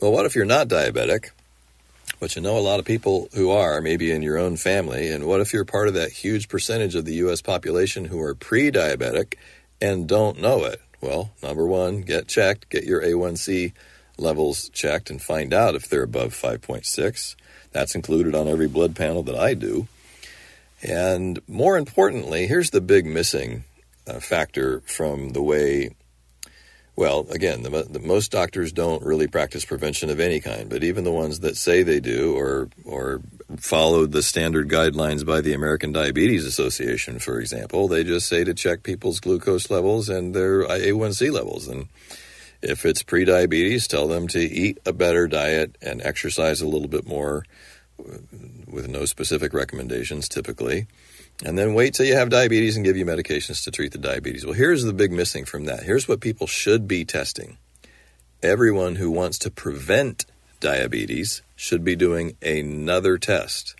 Well, 0.00 0.12
what 0.12 0.26
if 0.26 0.34
you're 0.34 0.44
not 0.44 0.68
diabetic? 0.68 1.30
But 2.20 2.36
you 2.36 2.42
know 2.42 2.58
a 2.58 2.60
lot 2.60 2.78
of 2.78 2.84
people 2.84 3.28
who 3.34 3.50
are, 3.50 3.80
maybe 3.80 4.10
in 4.10 4.22
your 4.22 4.38
own 4.38 4.56
family. 4.56 5.08
And 5.08 5.24
what 5.24 5.40
if 5.40 5.52
you're 5.52 5.64
part 5.64 5.88
of 5.88 5.94
that 5.94 6.12
huge 6.12 6.48
percentage 6.48 6.94
of 6.94 7.04
the 7.04 7.14
U.S. 7.14 7.40
population 7.40 8.06
who 8.06 8.20
are 8.20 8.34
pre 8.34 8.70
diabetic 8.70 9.34
and 9.80 10.06
don't 10.06 10.40
know 10.40 10.64
it? 10.64 10.80
Well, 11.00 11.32
number 11.42 11.66
one, 11.66 12.02
get 12.02 12.28
checked, 12.28 12.68
get 12.68 12.84
your 12.84 13.02
A1C 13.02 13.72
levels 14.18 14.68
checked 14.70 15.10
and 15.10 15.20
find 15.20 15.52
out 15.52 15.74
if 15.74 15.88
they're 15.88 16.02
above 16.02 16.32
5.6. 16.32 17.36
That's 17.72 17.94
included 17.94 18.34
on 18.34 18.48
every 18.48 18.68
blood 18.68 18.96
panel 18.96 19.22
that 19.24 19.38
I 19.38 19.54
do. 19.54 19.88
And 20.82 21.40
more 21.48 21.76
importantly, 21.76 22.46
here's 22.46 22.70
the 22.70 22.80
big 22.80 23.06
missing 23.06 23.64
uh, 24.06 24.20
factor 24.20 24.80
from 24.80 25.30
the 25.30 25.42
way 25.42 25.90
well, 26.96 27.26
again, 27.30 27.62
the, 27.62 27.86
the, 27.90 28.00
most 28.00 28.32
doctors 28.32 28.72
don't 28.72 29.02
really 29.02 29.26
practice 29.26 29.66
prevention 29.66 30.08
of 30.08 30.18
any 30.18 30.40
kind, 30.40 30.70
but 30.70 30.82
even 30.82 31.04
the 31.04 31.12
ones 31.12 31.40
that 31.40 31.56
say 31.56 31.82
they 31.82 32.00
do 32.00 32.34
or 32.34 32.70
or 32.84 33.20
follow 33.58 34.06
the 34.06 34.22
standard 34.22 34.70
guidelines 34.70 35.24
by 35.24 35.42
the 35.42 35.52
American 35.52 35.92
Diabetes 35.92 36.46
Association, 36.46 37.18
for 37.18 37.38
example, 37.38 37.86
they 37.86 38.02
just 38.02 38.26
say 38.28 38.44
to 38.44 38.54
check 38.54 38.82
people's 38.82 39.20
glucose 39.20 39.70
levels 39.70 40.08
and 40.08 40.34
their 40.34 40.64
A1C 40.64 41.30
levels. 41.30 41.68
And 41.68 41.88
if 42.62 42.86
it's 42.86 43.02
prediabetes, 43.02 43.86
tell 43.86 44.08
them 44.08 44.26
to 44.28 44.40
eat 44.40 44.78
a 44.86 44.92
better 44.94 45.28
diet 45.28 45.76
and 45.82 46.00
exercise 46.00 46.62
a 46.62 46.66
little 46.66 46.88
bit 46.88 47.06
more 47.06 47.44
uh, 48.00 48.18
with 48.66 48.88
no 48.88 49.04
specific 49.04 49.52
recommendations 49.52 50.28
typically 50.30 50.86
and 51.44 51.58
then 51.58 51.74
wait 51.74 51.94
till 51.94 52.06
you 52.06 52.14
have 52.14 52.30
diabetes 52.30 52.76
and 52.76 52.84
give 52.84 52.96
you 52.96 53.04
medications 53.04 53.62
to 53.64 53.70
treat 53.70 53.92
the 53.92 53.98
diabetes. 53.98 54.44
Well, 54.44 54.54
here's 54.54 54.84
the 54.84 54.92
big 54.92 55.12
missing 55.12 55.44
from 55.44 55.64
that. 55.66 55.82
Here's 55.82 56.08
what 56.08 56.20
people 56.20 56.46
should 56.46 56.88
be 56.88 57.04
testing. 57.04 57.58
Everyone 58.42 58.96
who 58.96 59.10
wants 59.10 59.38
to 59.40 59.50
prevent 59.50 60.24
diabetes 60.60 61.42
should 61.54 61.84
be 61.84 61.96
doing 61.96 62.36
another 62.42 63.18
test. 63.18 63.74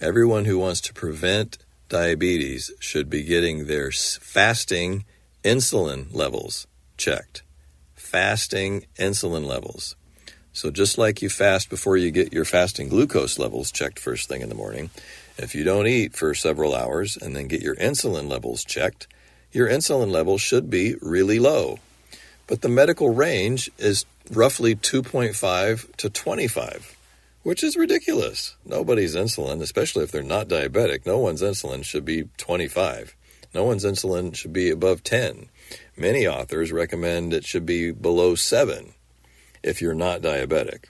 Everyone 0.00 0.46
who 0.46 0.58
wants 0.58 0.80
to 0.82 0.94
prevent 0.94 1.58
diabetes 1.88 2.72
should 2.80 3.10
be 3.10 3.22
getting 3.22 3.66
their 3.66 3.90
fasting 3.90 5.04
insulin 5.44 6.12
levels 6.14 6.66
checked. 6.96 7.42
Fasting 7.94 8.86
insulin 8.96 9.44
levels. 9.44 9.94
So, 10.52 10.70
just 10.70 10.98
like 10.98 11.22
you 11.22 11.28
fast 11.28 11.70
before 11.70 11.96
you 11.96 12.10
get 12.10 12.32
your 12.32 12.44
fasting 12.44 12.88
glucose 12.88 13.38
levels 13.38 13.70
checked 13.70 13.98
first 13.98 14.28
thing 14.28 14.40
in 14.40 14.48
the 14.48 14.54
morning, 14.54 14.90
if 15.40 15.54
you 15.54 15.64
don't 15.64 15.86
eat 15.86 16.14
for 16.14 16.34
several 16.34 16.74
hours 16.74 17.16
and 17.16 17.34
then 17.34 17.48
get 17.48 17.62
your 17.62 17.76
insulin 17.76 18.28
levels 18.28 18.62
checked, 18.62 19.06
your 19.52 19.68
insulin 19.68 20.10
levels 20.10 20.42
should 20.42 20.68
be 20.68 20.96
really 21.00 21.38
low. 21.38 21.78
But 22.46 22.60
the 22.60 22.68
medical 22.68 23.10
range 23.10 23.70
is 23.78 24.04
roughly 24.30 24.74
2.5 24.74 25.96
to 25.96 26.10
25, 26.10 26.96
which 27.42 27.64
is 27.64 27.76
ridiculous. 27.76 28.54
Nobody's 28.66 29.16
insulin, 29.16 29.62
especially 29.62 30.04
if 30.04 30.10
they're 30.10 30.22
not 30.22 30.48
diabetic, 30.48 31.06
no 31.06 31.18
one's 31.18 31.42
insulin 31.42 31.84
should 31.84 32.04
be 32.04 32.28
25. 32.36 33.16
No 33.54 33.64
one's 33.64 33.84
insulin 33.84 34.34
should 34.34 34.52
be 34.52 34.68
above 34.68 35.02
10. 35.02 35.48
Many 35.96 36.26
authors 36.26 36.70
recommend 36.70 37.32
it 37.32 37.46
should 37.46 37.64
be 37.64 37.92
below 37.92 38.34
7 38.34 38.92
if 39.62 39.80
you're 39.80 39.94
not 39.94 40.20
diabetic 40.20 40.84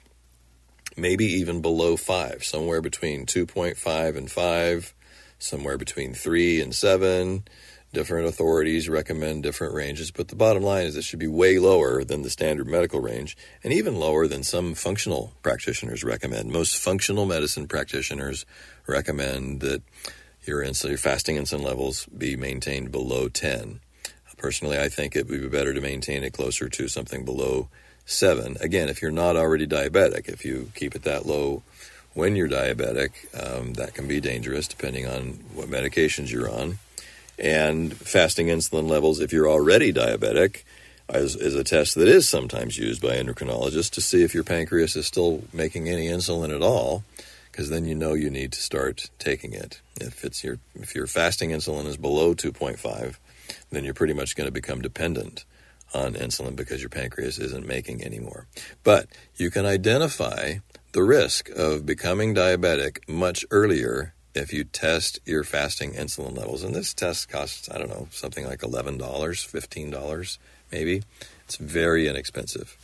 maybe 0.97 1.25
even 1.25 1.61
below 1.61 1.97
5, 1.97 2.44
somewhere 2.44 2.80
between 2.80 3.26
2.5 3.26 4.16
and 4.16 4.30
5, 4.30 4.94
somewhere 5.38 5.78
between 5.78 6.14
3 6.14 6.61
and 6.61 6.75
7. 6.75 7.44
Different 7.92 8.28
authorities 8.28 8.88
recommend 8.88 9.42
different 9.42 9.75
ranges, 9.75 10.12
but 10.12 10.28
the 10.28 10.37
bottom 10.37 10.62
line 10.62 10.87
is 10.87 10.97
it 10.97 11.02
should 11.02 11.18
be 11.18 11.26
way 11.26 11.59
lower 11.59 12.04
than 12.04 12.23
the 12.23 12.30
standard 12.30 12.68
medical 12.68 13.00
range 13.00 13.37
and 13.64 13.73
even 13.73 13.97
lower 13.97 14.28
than 14.28 14.44
some 14.44 14.75
functional 14.75 15.32
practitioners 15.42 16.04
recommend. 16.04 16.52
Most 16.52 16.76
functional 16.76 17.26
medicine 17.26 17.66
practitioners 17.66 18.47
recommend 18.87 19.61
that 19.61 19.82
your, 20.44 20.62
insulin, 20.62 20.90
your 20.90 20.99
fasting 20.99 21.37
insulin 21.37 21.64
levels 21.64 22.06
be 22.06 22.37
maintained 22.37 22.92
below 22.92 23.28
10. 23.28 23.80
Personally, 24.37 24.78
I 24.78 24.88
think 24.88 25.16
it 25.16 25.28
would 25.28 25.40
be 25.40 25.49
better 25.49 25.75
to 25.75 25.80
maintain 25.80 26.23
it 26.23 26.32
closer 26.32 26.68
to 26.68 26.88
something 26.88 27.25
below 27.25 27.68
seven. 28.07 28.57
Again, 28.61 28.88
if 28.88 29.02
you're 29.02 29.11
not 29.11 29.37
already 29.37 29.66
diabetic, 29.66 30.28
if 30.28 30.45
you 30.45 30.71
keep 30.75 30.95
it 30.95 31.02
that 31.02 31.26
low 31.26 31.62
when 32.14 32.37
you're 32.37 32.49
diabetic, 32.49 33.11
um, 33.35 33.75
that 33.75 33.95
can 33.95 34.09
be 34.09 34.21
dangerous 34.21 34.66
depending 34.66 35.07
on 35.07 35.40
what 35.54 35.69
medications 35.69 36.30
you're 36.30 36.50
on. 36.50 36.78
And 37.38 37.97
fasting 37.97 38.49
insulin 38.49 38.88
levels, 38.88 39.21
if 39.21 39.33
you're 39.33 39.49
already 39.49 39.92
diabetic, 39.92 40.64
is, 41.09 41.37
is 41.37 41.54
a 41.54 41.64
test 41.64 41.95
that 41.95 42.09
is 42.09 42.28
sometimes 42.28 42.78
used 42.78 43.00
by 43.00 43.16
endocrinologists 43.16 43.90
to 43.92 44.00
see 44.00 44.23
if 44.23 44.35
your 44.35 44.45
pancreas 44.45 44.97
is 44.97 45.07
still 45.07 45.45
making 45.52 45.88
any 45.88 46.07
insulin 46.07 46.54
at 46.54 46.62
all, 46.62 47.02
because 47.50 47.71
then 47.71 47.85
you 47.85 47.95
know 47.95 48.14
you 48.14 48.30
need 48.30 48.52
to 48.52 48.61
start 48.61 49.11
taking 49.19 49.52
it. 49.52 49.80
If 50.00 50.25
it's 50.25 50.45
your 50.45 50.59
if 50.75 50.95
your 50.95 51.07
fasting 51.07 51.50
insulin 51.50 51.87
is 51.87 51.97
below 51.97 52.35
2.5, 52.35 53.16
then 53.71 53.85
you're 53.85 53.95
pretty 53.95 54.14
much 54.14 54.37
going 54.37 54.47
to 54.47 54.52
become 54.52 54.83
dependent 54.83 55.45
on 55.94 56.14
insulin 56.14 56.56
because 56.56 56.80
your 56.80 56.88
pancreas 56.88 57.38
isn't 57.38 57.66
making 57.66 58.04
anymore. 58.04 58.47
But 58.82 59.06
you 59.37 59.50
can 59.50 59.66
identify 59.66 60.56
the 60.92 61.02
risk 61.02 61.49
of 61.50 61.87
becoming 61.87 62.35
diabetic 62.35 63.09
much 63.09 63.44
earlier 63.50 64.14
if 64.35 64.52
you 64.52 64.64
test 64.64 65.18
your 65.25 65.44
fasting 65.44 65.92
insulin 65.92 66.37
levels. 66.37 66.62
And 66.62 66.75
this 66.75 66.94
test 66.94 67.28
costs, 67.28 67.68
I 67.70 67.78
don't 67.78 67.88
know, 67.88 68.09
something 68.11 68.47
like 68.47 68.61
$11, 68.61 68.99
$15 68.99 70.38
maybe. 70.73 71.02
It's 71.44 71.56
very 71.56 72.09
inexpensive. 72.09 72.76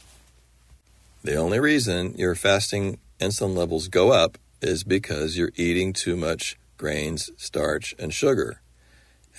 The 1.22 1.36
only 1.36 1.60
reason 1.60 2.14
your 2.16 2.34
fasting 2.34 2.98
insulin 3.20 3.56
levels 3.56 3.88
go 3.88 4.12
up 4.12 4.38
is 4.60 4.84
because 4.84 5.36
you're 5.36 5.52
eating 5.56 5.92
too 5.92 6.16
much 6.16 6.56
grains, 6.76 7.30
starch, 7.36 7.94
and 7.98 8.12
sugar 8.12 8.60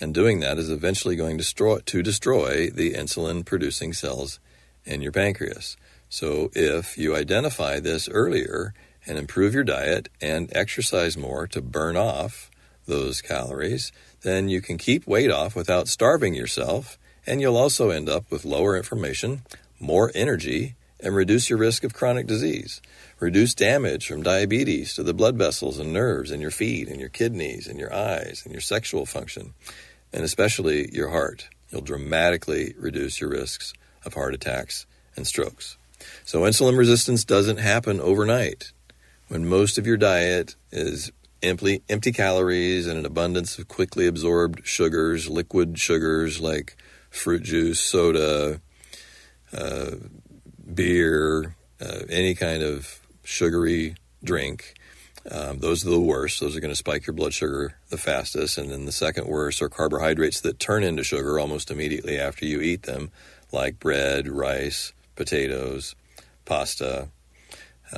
and 0.00 0.14
doing 0.14 0.40
that 0.40 0.58
is 0.58 0.70
eventually 0.70 1.16
going 1.16 1.36
to 1.36 1.44
destroy, 1.44 1.78
to 1.78 2.02
destroy 2.02 2.70
the 2.70 2.92
insulin 2.92 3.44
producing 3.44 3.92
cells 3.92 4.38
in 4.84 5.02
your 5.02 5.12
pancreas. 5.12 5.76
So, 6.08 6.50
if 6.54 6.96
you 6.96 7.14
identify 7.14 7.80
this 7.80 8.08
earlier 8.08 8.72
and 9.06 9.18
improve 9.18 9.54
your 9.54 9.64
diet 9.64 10.08
and 10.20 10.50
exercise 10.54 11.16
more 11.16 11.46
to 11.48 11.60
burn 11.60 11.96
off 11.96 12.50
those 12.86 13.20
calories, 13.20 13.92
then 14.22 14.48
you 14.48 14.60
can 14.60 14.78
keep 14.78 15.06
weight 15.06 15.30
off 15.30 15.54
without 15.54 15.88
starving 15.88 16.34
yourself, 16.34 16.98
and 17.26 17.40
you'll 17.40 17.56
also 17.56 17.90
end 17.90 18.08
up 18.08 18.30
with 18.30 18.44
lower 18.44 18.76
inflammation, 18.76 19.42
more 19.78 20.10
energy, 20.14 20.74
and 21.00 21.14
reduce 21.14 21.50
your 21.50 21.58
risk 21.58 21.84
of 21.84 21.94
chronic 21.94 22.26
disease. 22.26 22.80
Reduce 23.20 23.54
damage 23.54 24.06
from 24.06 24.22
diabetes 24.22 24.94
to 24.94 25.02
the 25.02 25.14
blood 25.14 25.36
vessels 25.36 25.78
and 25.78 25.92
nerves 25.92 26.30
in 26.30 26.40
your 26.40 26.50
feet 26.50 26.88
and 26.88 26.98
your 26.98 27.08
kidneys 27.08 27.68
and 27.68 27.78
your 27.78 27.92
eyes 27.92 28.42
and 28.44 28.52
your 28.52 28.60
sexual 28.60 29.06
function 29.06 29.54
and 30.12 30.24
especially 30.24 30.88
your 30.92 31.10
heart. 31.10 31.48
You'll 31.70 31.82
dramatically 31.82 32.74
reduce 32.78 33.20
your 33.20 33.30
risks 33.30 33.72
of 34.04 34.14
heart 34.14 34.34
attacks 34.34 34.86
and 35.16 35.26
strokes. 35.26 35.76
So, 36.24 36.42
insulin 36.42 36.78
resistance 36.78 37.24
doesn't 37.24 37.58
happen 37.58 38.00
overnight. 38.00 38.72
When 39.28 39.46
most 39.46 39.76
of 39.76 39.86
your 39.86 39.96
diet 39.96 40.56
is 40.70 41.12
empty, 41.42 41.82
empty 41.88 42.12
calories 42.12 42.86
and 42.86 42.98
an 42.98 43.06
abundance 43.06 43.58
of 43.58 43.68
quickly 43.68 44.06
absorbed 44.06 44.66
sugars, 44.66 45.28
liquid 45.28 45.78
sugars 45.78 46.40
like 46.40 46.76
fruit 47.10 47.42
juice, 47.42 47.80
soda, 47.80 48.60
uh, 49.52 49.90
beer, 50.72 51.56
uh, 51.80 52.00
any 52.08 52.34
kind 52.34 52.62
of 52.62 53.00
sugary 53.24 53.96
drink, 54.22 54.74
um, 55.30 55.58
those 55.58 55.86
are 55.86 55.90
the 55.90 56.00
worst. 56.00 56.40
Those 56.40 56.56
are 56.56 56.60
going 56.60 56.72
to 56.72 56.76
spike 56.76 57.06
your 57.06 57.14
blood 57.14 57.34
sugar 57.34 57.74
the 57.90 57.98
fastest. 57.98 58.58
And 58.58 58.70
then 58.70 58.84
the 58.84 58.92
second 58.92 59.26
worst 59.26 59.60
are 59.62 59.68
carbohydrates 59.68 60.40
that 60.40 60.58
turn 60.58 60.82
into 60.82 61.04
sugar 61.04 61.38
almost 61.38 61.70
immediately 61.70 62.18
after 62.18 62.46
you 62.46 62.60
eat 62.60 62.84
them, 62.84 63.10
like 63.52 63.78
bread, 63.78 64.28
rice, 64.28 64.92
potatoes, 65.16 65.94
pasta. 66.44 67.08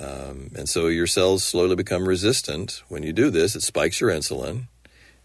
Um, 0.01 0.51
and 0.57 0.69
so 0.69 0.87
your 0.87 1.07
cells 1.07 1.45
slowly 1.45 1.77
become 1.77 2.09
resistant. 2.09 2.83
When 2.89 3.03
you 3.03 3.13
do 3.13 3.31
this, 3.31 3.57
it 3.57 3.63
spikes 3.63 4.01
your 4.01 4.11
insulin, 4.11 4.69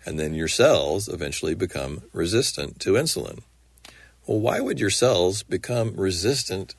and 0.06 0.20
then 0.20 0.34
your 0.34 0.48
cells 0.48 1.08
eventually 1.08 1.56
become 1.56 2.04
resistant 2.14 2.80
to 2.82 2.94
insulin. 2.94 3.42
Well, 4.26 4.40
why 4.40 4.60
would 4.60 4.80
your 4.80 4.90
cells 4.90 5.44
become 5.44 5.96
resistant 5.96 6.76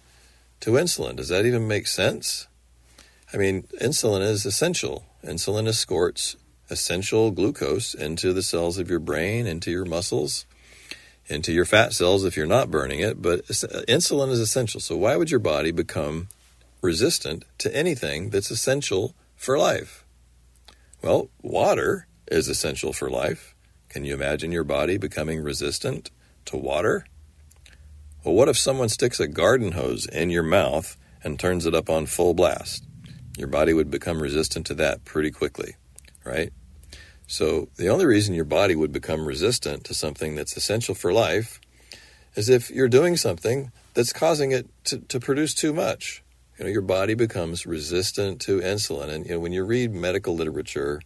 to 0.61 0.73
insulin. 0.73 1.17
Does 1.17 1.29
that 1.29 1.47
even 1.47 1.69
make 1.69 1.87
sense? 1.87 2.47
I 3.33 3.37
mean, 3.37 3.65
insulin 3.81 4.23
is 4.23 4.47
essential. 4.47 5.05
Insulin 5.27 5.69
escorts 5.69 6.37
essential 6.71 7.31
glucose 7.31 7.95
into 7.95 8.33
the 8.33 8.43
cells 8.43 8.79
of 8.79 8.91
your 8.91 8.99
brain, 8.99 9.47
into 9.47 9.71
your 9.71 9.85
muscles, 9.85 10.47
into 11.27 11.53
your 11.53 11.65
fat 11.65 11.93
cells 11.93 12.25
if 12.25 12.37
you're 12.37 12.47
not 12.47 12.71
burning 12.71 13.01
it. 13.01 13.21
But 13.21 13.45
insulin 13.47 14.31
is 14.31 14.41
essential. 14.41 14.81
So, 14.81 14.97
why 14.97 15.17
would 15.17 15.31
your 15.31 15.41
body 15.41 15.71
become 15.71 16.29
resistant 16.83 17.45
to 17.59 17.75
anything 17.75 18.31
that's 18.31 18.51
essential 18.51 19.15
for 19.37 19.59
life? 19.59 20.05
Well, 21.03 21.31
water 21.43 22.07
is 22.29 22.49
essential 22.49 22.93
for 22.93 23.11
life. 23.11 23.55
Can 23.89 24.05
you 24.05 24.15
imagine 24.15 24.53
your 24.53 24.65
body 24.65 24.99
becoming 24.99 25.43
resistant 25.43 26.11
to 26.47 26.57
water? 26.57 27.07
Well, 28.25 28.35
what 28.35 28.49
if 28.49 28.59
someone 28.59 28.89
sticks 28.89 29.21
a 29.21 29.29
garden 29.29 29.73
hose 29.73 30.07
in 30.07 30.31
your 30.31 30.43
mouth 30.43 30.97
and 31.23 31.39
turns 31.39 31.67
it 31.67 31.75
up 31.75 31.89
on 31.89 32.07
full 32.07 32.35
blast? 32.35 32.85
Your 33.37 33.49
body 33.49 33.73
would 33.73 33.91
become 33.91 34.23
resistant 34.23 34.67
to 34.67 34.75
that 34.75 35.05
pretty 35.05 35.31
quickly, 35.31 35.77
right? 36.25 36.53
So, 37.27 37.69
the 37.77 37.89
only 37.89 38.07
reason 38.07 38.35
your 38.35 38.45
body 38.45 38.77
would 38.77 38.93
become 38.93 39.27
resistant 39.27 39.85
to 39.85 39.95
something 39.95 40.37
that's 40.37 40.57
essential 40.57 40.95
for 40.95 41.13
life 41.13 41.61
is 42.37 42.49
if 42.49 42.71
you're 42.71 42.89
doing 42.89 43.17
something 43.17 43.73
that's 43.95 44.13
causing 44.13 44.53
it 44.53 44.69
to, 44.85 44.99
to 44.99 45.19
produce 45.19 45.55
too 45.55 45.73
much. 45.73 46.23
You 46.59 46.65
know, 46.65 46.71
your 46.71 46.83
body 46.83 47.15
becomes 47.15 47.67
resistant 47.67 48.41
to 48.43 48.61
insulin. 48.61 49.09
And, 49.09 49.27
you 49.27 49.33
know, 49.33 49.41
when 49.41 49.53
you 49.53 49.65
read 49.65 49.93
medical 49.93 50.35
literature, 50.35 51.01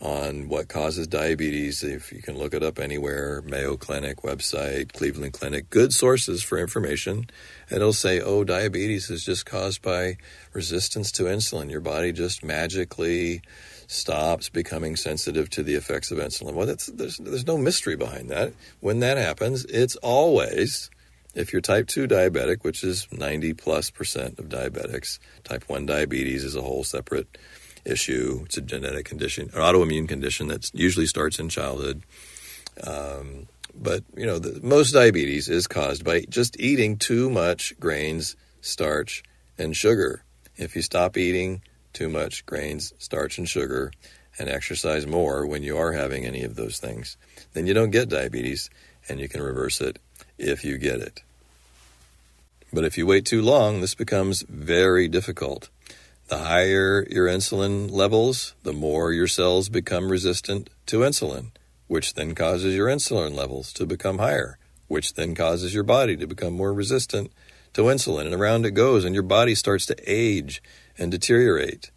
on 0.00 0.48
what 0.48 0.68
causes 0.68 1.06
diabetes. 1.06 1.82
If 1.82 2.12
you 2.12 2.20
can 2.20 2.36
look 2.36 2.52
it 2.52 2.62
up 2.62 2.78
anywhere, 2.78 3.42
Mayo 3.42 3.76
Clinic 3.76 4.18
website, 4.22 4.92
Cleveland 4.92 5.32
Clinic, 5.32 5.70
good 5.70 5.92
sources 5.92 6.42
for 6.42 6.58
information. 6.58 7.28
And 7.70 7.78
it'll 7.78 7.92
say, 7.92 8.20
oh, 8.20 8.44
diabetes 8.44 9.08
is 9.10 9.24
just 9.24 9.46
caused 9.46 9.80
by 9.82 10.18
resistance 10.52 11.10
to 11.12 11.24
insulin. 11.24 11.70
Your 11.70 11.80
body 11.80 12.12
just 12.12 12.44
magically 12.44 13.40
stops 13.86 14.48
becoming 14.48 14.96
sensitive 14.96 15.48
to 15.50 15.62
the 15.62 15.74
effects 15.74 16.10
of 16.10 16.18
insulin. 16.18 16.54
Well, 16.54 16.66
there's, 16.66 17.16
there's 17.16 17.46
no 17.46 17.56
mystery 17.56 17.96
behind 17.96 18.30
that. 18.30 18.52
When 18.80 19.00
that 19.00 19.16
happens, 19.16 19.64
it's 19.66 19.96
always, 19.96 20.90
if 21.34 21.52
you're 21.52 21.62
type 21.62 21.86
2 21.86 22.06
diabetic, 22.06 22.64
which 22.64 22.84
is 22.84 23.06
90 23.12 23.54
plus 23.54 23.90
percent 23.90 24.38
of 24.38 24.48
diabetics, 24.48 25.18
type 25.44 25.64
1 25.68 25.86
diabetes 25.86 26.44
is 26.44 26.56
a 26.56 26.62
whole 26.62 26.84
separate 26.84 27.38
issue. 27.86 28.42
It's 28.44 28.56
a 28.56 28.62
genetic 28.62 29.06
condition, 29.06 29.50
an 29.54 29.60
autoimmune 29.60 30.08
condition 30.08 30.48
that 30.48 30.70
usually 30.74 31.06
starts 31.06 31.38
in 31.38 31.48
childhood. 31.48 32.02
Um, 32.82 33.48
but 33.74 34.04
you 34.16 34.26
know, 34.26 34.38
the, 34.38 34.60
most 34.66 34.92
diabetes 34.92 35.48
is 35.48 35.66
caused 35.66 36.04
by 36.04 36.22
just 36.28 36.58
eating 36.60 36.96
too 36.96 37.30
much 37.30 37.78
grains, 37.78 38.36
starch, 38.60 39.22
and 39.58 39.76
sugar. 39.76 40.22
If 40.56 40.74
you 40.74 40.82
stop 40.82 41.16
eating 41.16 41.62
too 41.92 42.08
much 42.08 42.44
grains, 42.46 42.92
starch, 42.98 43.38
and 43.38 43.48
sugar, 43.48 43.92
and 44.38 44.48
exercise 44.48 45.06
more 45.06 45.46
when 45.46 45.62
you 45.62 45.78
are 45.78 45.92
having 45.92 46.26
any 46.26 46.42
of 46.42 46.56
those 46.56 46.78
things, 46.78 47.16
then 47.54 47.66
you 47.66 47.74
don't 47.74 47.90
get 47.90 48.08
diabetes, 48.08 48.68
and 49.08 49.20
you 49.20 49.28
can 49.28 49.42
reverse 49.42 49.80
it 49.80 49.98
if 50.38 50.64
you 50.64 50.76
get 50.76 51.00
it. 51.00 51.22
But 52.72 52.84
if 52.84 52.98
you 52.98 53.06
wait 53.06 53.24
too 53.24 53.42
long, 53.42 53.80
this 53.80 53.94
becomes 53.94 54.42
very 54.42 55.08
difficult. 55.08 55.70
The 56.28 56.38
higher 56.38 57.06
your 57.08 57.28
insulin 57.28 57.88
levels, 57.88 58.56
the 58.64 58.72
more 58.72 59.12
your 59.12 59.28
cells 59.28 59.68
become 59.68 60.10
resistant 60.10 60.68
to 60.86 60.98
insulin, 60.98 61.52
which 61.86 62.14
then 62.14 62.34
causes 62.34 62.74
your 62.74 62.88
insulin 62.88 63.32
levels 63.32 63.72
to 63.74 63.86
become 63.86 64.18
higher, 64.18 64.58
which 64.88 65.14
then 65.14 65.36
causes 65.36 65.72
your 65.72 65.84
body 65.84 66.16
to 66.16 66.26
become 66.26 66.52
more 66.52 66.74
resistant 66.74 67.30
to 67.74 67.82
insulin. 67.82 68.24
And 68.24 68.34
around 68.34 68.66
it 68.66 68.72
goes, 68.72 69.04
and 69.04 69.14
your 69.14 69.22
body 69.22 69.54
starts 69.54 69.86
to 69.86 69.96
age 70.04 70.60
and 70.98 71.12
deteriorate. 71.12 71.92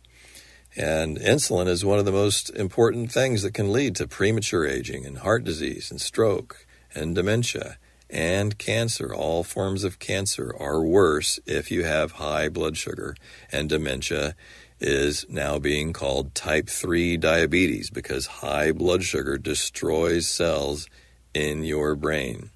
And 0.75 1.17
insulin 1.17 1.67
is 1.67 1.83
one 1.83 1.97
of 1.97 2.05
the 2.05 2.11
most 2.11 2.51
important 2.51 3.11
things 3.11 3.41
that 3.41 3.55
can 3.55 3.73
lead 3.73 3.95
to 3.95 4.07
premature 4.07 4.63
aging 4.63 5.07
and 5.07 5.17
heart 5.17 5.43
disease 5.43 5.89
and 5.89 5.99
stroke 5.99 6.67
and 6.93 7.15
dementia 7.15 7.78
and 8.09 8.57
cancer. 8.57 9.13
All 9.13 9.43
forms 9.43 9.83
of 9.83 9.99
cancer 9.99 10.55
are 10.57 10.81
worse 10.81 11.39
if 11.45 11.71
you 11.71 11.83
have 11.83 12.13
high 12.13 12.49
blood 12.49 12.77
sugar, 12.77 13.15
and 13.51 13.69
dementia 13.69 14.35
is 14.79 15.25
now 15.29 15.59
being 15.59 15.93
called 15.93 16.33
type 16.33 16.69
3 16.69 17.17
diabetes 17.17 17.89
because 17.89 18.25
high 18.25 18.71
blood 18.71 19.03
sugar 19.03 19.37
destroys 19.37 20.27
cells 20.27 20.87
in 21.33 21.63
your 21.63 21.95
brain. 21.95 22.49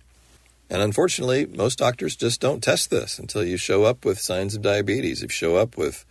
And 0.69 0.81
unfortunately, 0.81 1.45
most 1.45 1.77
doctors 1.77 2.15
just 2.15 2.41
don't 2.41 2.63
test 2.63 2.89
this 2.89 3.19
until 3.19 3.43
you 3.43 3.57
show 3.57 3.83
up 3.83 4.05
with 4.05 4.19
signs 4.19 4.55
of 4.55 4.61
diabetes. 4.61 5.21
If 5.21 5.29
you 5.31 5.35
show 5.35 5.55
up 5.57 5.77
with 5.77 6.05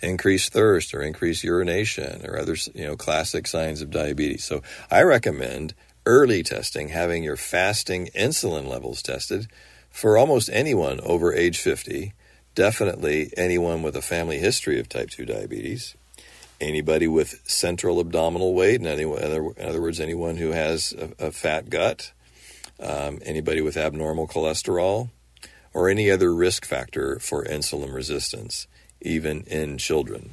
increased 0.00 0.52
thirst 0.52 0.94
or 0.94 1.02
increased 1.02 1.44
urination 1.44 2.24
or 2.26 2.38
other 2.38 2.56
you 2.74 2.84
know 2.84 2.96
classic 2.96 3.46
signs 3.46 3.82
of 3.82 3.90
diabetes. 3.90 4.44
So 4.44 4.62
I 4.90 5.02
recommend 5.02 5.74
early 6.06 6.42
testing, 6.42 6.88
having 6.88 7.22
your 7.22 7.36
fasting 7.36 8.06
insulin 8.14 8.66
levels 8.66 9.02
tested 9.02 9.48
for 9.90 10.16
almost 10.16 10.48
anyone 10.52 11.00
over 11.00 11.34
age 11.34 11.58
50, 11.58 12.14
definitely 12.54 13.32
anyone 13.36 13.82
with 13.82 13.96
a 13.96 14.02
family 14.02 14.38
history 14.38 14.78
of 14.78 14.88
type 14.88 15.10
2 15.10 15.26
diabetes, 15.26 15.94
anybody 16.60 17.08
with 17.08 17.40
central 17.44 18.00
abdominal 18.00 18.54
weight, 18.54 18.80
in 18.80 18.86
other, 18.86 19.52
in 19.52 19.68
other 19.68 19.82
words, 19.82 20.00
anyone 20.00 20.36
who 20.36 20.52
has 20.52 20.92
a, 20.92 21.26
a 21.26 21.32
fat 21.32 21.68
gut, 21.68 22.12
um, 22.80 23.18
anybody 23.24 23.60
with 23.60 23.76
abnormal 23.76 24.28
cholesterol, 24.28 25.10
or 25.74 25.90
any 25.90 26.10
other 26.10 26.32
risk 26.32 26.64
factor 26.64 27.18
for 27.18 27.44
insulin 27.44 27.92
resistance, 27.92 28.66
even 29.02 29.42
in 29.42 29.76
children. 29.76 30.30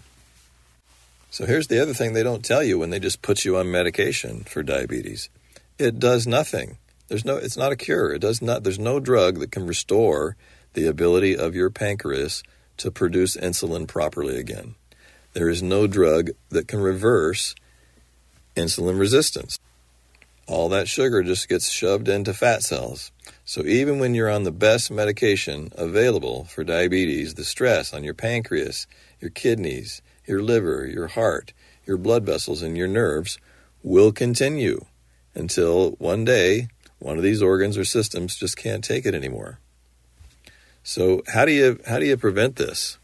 So 1.32 1.46
here's 1.46 1.68
the 1.68 1.82
other 1.82 1.94
thing 1.94 2.14
they 2.14 2.22
don't 2.22 2.46
tell 2.46 2.64
you 2.64 2.78
when 2.78 2.92
they 2.92 3.00
just 3.00 3.22
put 3.22 3.44
you 3.44 3.58
on 3.58 3.72
medication 3.72 4.44
for 4.44 4.62
diabetes 4.62 5.30
it 5.84 6.00
does 6.00 6.26
nothing. 6.26 6.78
There's 7.08 7.26
no 7.26 7.36
it's 7.36 7.58
not 7.58 7.72
a 7.72 7.76
cure. 7.76 8.14
It 8.14 8.20
does 8.20 8.42
not 8.42 8.64
there's 8.64 8.80
no 8.80 9.00
drug 9.00 9.40
that 9.40 9.52
can 9.52 9.68
restore 9.68 10.36
the 10.74 10.88
ability 10.88 11.38
of 11.38 11.56
your 11.56 11.70
pancreas 11.70 12.42
to 12.78 12.90
produce 12.90 13.38
insulin 13.38 13.88
properly 13.88 14.40
again. 14.40 14.76
There 15.34 15.50
is 15.50 15.62
no 15.62 15.86
drug 15.86 16.32
that 16.50 16.68
can 16.68 16.80
reverse 16.80 17.54
insulin 18.56 19.00
resistance. 19.00 19.60
All 20.48 20.70
that 20.70 20.88
sugar 20.88 21.24
just 21.24 21.48
gets 21.48 21.70
shoved 21.70 22.08
into 22.08 22.34
fat 22.34 22.64
cells. 22.64 23.12
So 23.46 23.64
even 23.64 24.00
when 24.00 24.14
you're 24.14 24.30
on 24.30 24.44
the 24.44 24.52
best 24.52 24.92
medication 24.92 25.72
available 25.76 26.46
for 26.46 26.64
diabetes, 26.64 27.36
the 27.36 27.46
stress 27.46 27.94
on 27.94 28.04
your 28.04 28.14
pancreas, 28.14 28.88
your 29.20 29.32
kidneys, 29.32 30.02
your 30.26 30.42
liver, 30.42 30.86
your 30.86 31.08
heart, 31.08 31.54
your 31.86 31.98
blood 31.98 32.26
vessels, 32.26 32.62
and 32.62 32.78
your 32.78 32.88
nerves 32.88 33.38
will 33.84 34.12
continue 34.12 34.86
until 35.36 35.92
one 35.92 36.26
day 36.26 36.68
one 37.00 37.18
of 37.18 37.24
these 37.24 37.42
organs 37.42 37.78
or 37.78 37.84
systems 37.84 38.38
just 38.38 38.56
can't 38.56 38.84
take 38.84 39.06
it 39.06 39.14
anymore. 39.14 39.60
So 40.84 41.22
how 41.28 41.46
do 41.46 41.52
you 41.52 41.80
how 41.86 42.00
do 42.00 42.06
you 42.06 42.18
prevent 42.18 42.56
this? 42.56 42.98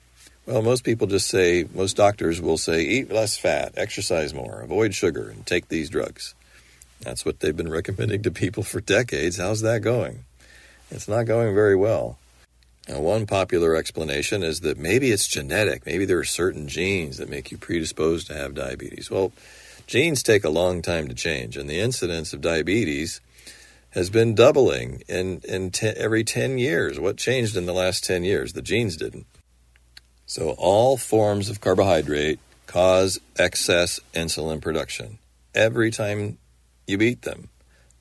Well, 0.46 0.62
most 0.62 0.84
people 0.84 1.06
just 1.06 1.28
say 1.28 1.66
most 1.74 1.98
doctors 1.98 2.42
will 2.42 2.58
say 2.58 2.82
eat 2.82 3.12
less 3.12 3.38
fat, 3.38 3.74
exercise 3.76 4.34
more, 4.34 4.62
avoid 4.62 4.96
sugar 4.96 5.30
and 5.30 5.46
take 5.46 5.68
these 5.68 5.90
drugs. 5.90 6.34
That's 7.02 7.26
what 7.26 7.40
they've 7.40 7.56
been 7.56 7.72
recommending 7.72 8.24
to 8.24 8.32
people 8.32 8.64
for 8.64 8.82
decades. 8.82 9.38
How's 9.38 9.62
that 9.62 9.82
going? 9.82 10.26
It's 10.92 11.08
not 11.08 11.26
going 11.26 11.54
very 11.54 11.76
well. 11.76 12.18
Now, 12.88 13.00
one 13.00 13.28
popular 13.28 13.76
explanation 13.76 14.42
is 14.42 14.62
that 14.62 14.80
maybe 14.80 15.12
it's 15.12 15.28
genetic. 15.28 15.86
Maybe 15.86 16.06
there 16.06 16.18
are 16.18 16.24
certain 16.24 16.68
genes 16.68 17.18
that 17.18 17.30
make 17.30 17.52
you 17.52 17.58
predisposed 17.58 18.28
to 18.28 18.34
have 18.34 18.56
diabetes. 18.56 19.12
Well, 19.12 19.32
Genes 19.90 20.22
take 20.22 20.44
a 20.44 20.52
long 20.52 20.84
time 20.84 21.08
to 21.08 21.16
change, 21.16 21.58
and 21.58 21.68
the 21.68 21.80
incidence 21.80 22.32
of 22.32 22.42
diabetes 22.42 23.22
has 23.90 24.12
been 24.12 24.36
doubling 24.36 25.02
in, 25.08 25.42
in 25.50 25.72
ten, 25.72 25.96
every 25.98 26.24
10 26.24 26.60
years. 26.60 27.00
What 27.00 27.18
changed 27.18 27.58
in 27.58 27.66
the 27.66 27.74
last 27.74 28.04
10 28.04 28.24
years? 28.24 28.54
The 28.54 28.62
genes 28.62 28.98
didn't. 28.98 29.26
So, 30.28 30.52
all 30.60 30.96
forms 30.96 31.50
of 31.50 31.60
carbohydrate 31.60 32.38
cause 32.68 33.20
excess 33.36 34.00
insulin 34.14 34.62
production 34.62 35.18
every 35.56 35.90
time 35.90 36.38
you 36.86 37.00
eat 37.02 37.24
them. 37.24 37.50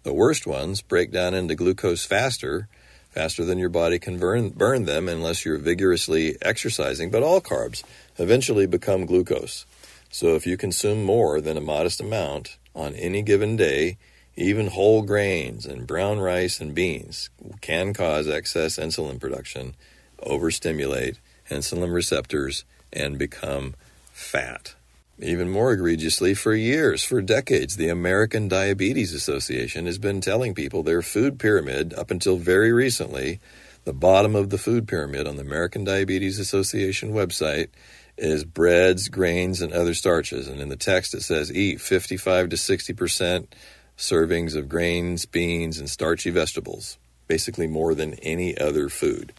The 0.03 0.13
worst 0.13 0.47
ones 0.47 0.83
break 0.83 1.11
down 1.11 1.33
into 1.33 1.55
glucose 1.55 2.05
faster, 2.05 2.69
faster 3.13 3.47
than 3.47 3.57
your 3.57 3.71
body 3.71 3.99
can 3.99 4.19
burn, 4.19 4.51
burn 4.51 4.85
them 4.85 5.09
unless 5.09 5.47
you're 5.47 5.57
vigorously 5.57 6.37
exercising. 6.43 7.11
But 7.11 7.23
all 7.23 7.41
carbs 7.41 7.83
eventually 8.19 8.67
become 8.67 9.07
glucose. 9.07 9.65
So 10.11 10.35
if 10.35 10.47
you 10.47 10.57
consume 10.57 11.05
more 11.05 11.41
than 11.41 11.57
a 11.57 11.61
modest 11.61 12.01
amount 12.01 12.59
on 12.75 12.95
any 12.95 13.23
given 13.23 13.57
day, 13.57 13.99
even 14.37 14.69
whole 14.69 15.03
grains 15.03 15.67
and 15.67 15.87
brown 15.87 16.19
rice 16.21 16.61
and 16.61 16.75
beans 16.75 17.29
can 17.61 17.93
cause 17.93 18.29
excess 18.29 18.79
insulin 18.79 19.21
production, 19.21 19.75
overstimulate 20.23 21.19
insulin 21.51 21.93
receptors, 21.93 22.65
and 22.93 23.19
become 23.19 23.75
fat. 24.13 24.75
Even 25.21 25.51
more 25.51 25.73
egregiously, 25.73 26.33
for 26.33 26.55
years, 26.55 27.03
for 27.03 27.21
decades, 27.21 27.77
the 27.77 27.89
American 27.89 28.47
Diabetes 28.47 29.13
Association 29.13 29.87
has 29.87 29.99
been 29.99 30.21
telling 30.21 30.55
people 30.55 30.85
their 30.85 31.03
food 31.03 31.41
pyramid, 31.41 31.93
up 31.93 32.13
until 32.13 32.37
very 32.37 32.73
recently, 32.73 33.41
The 33.89 33.95
bottom 33.95 34.37
of 34.37 34.51
the 34.51 34.59
food 34.59 34.87
pyramid 34.87 35.27
on 35.27 35.37
the 35.37 35.43
American 35.43 35.83
Diabetes 35.83 36.39
Association 36.39 37.15
website 37.15 37.69
is 38.19 38.45
breads, 38.45 39.09
grains, 39.09 39.61
and 39.63 39.73
other 39.73 39.95
starches. 39.95 40.49
And 40.49 40.61
in 40.61 40.69
the 40.69 40.77
text, 40.77 41.15
it 41.15 41.23
says 41.23 41.53
eat 41.53 41.81
55 41.81 42.51
to 42.51 42.57
60% 42.57 43.47
servings 43.97 44.55
of 44.55 44.69
grains, 44.69 45.27
beans, 45.27 45.79
and 45.79 45.89
starchy 45.89 46.31
vegetables, 46.31 46.99
basically 47.27 47.67
more 47.67 47.95
than 47.95 48.15
any 48.15 48.57
other 48.59 48.89
food. 48.89 49.33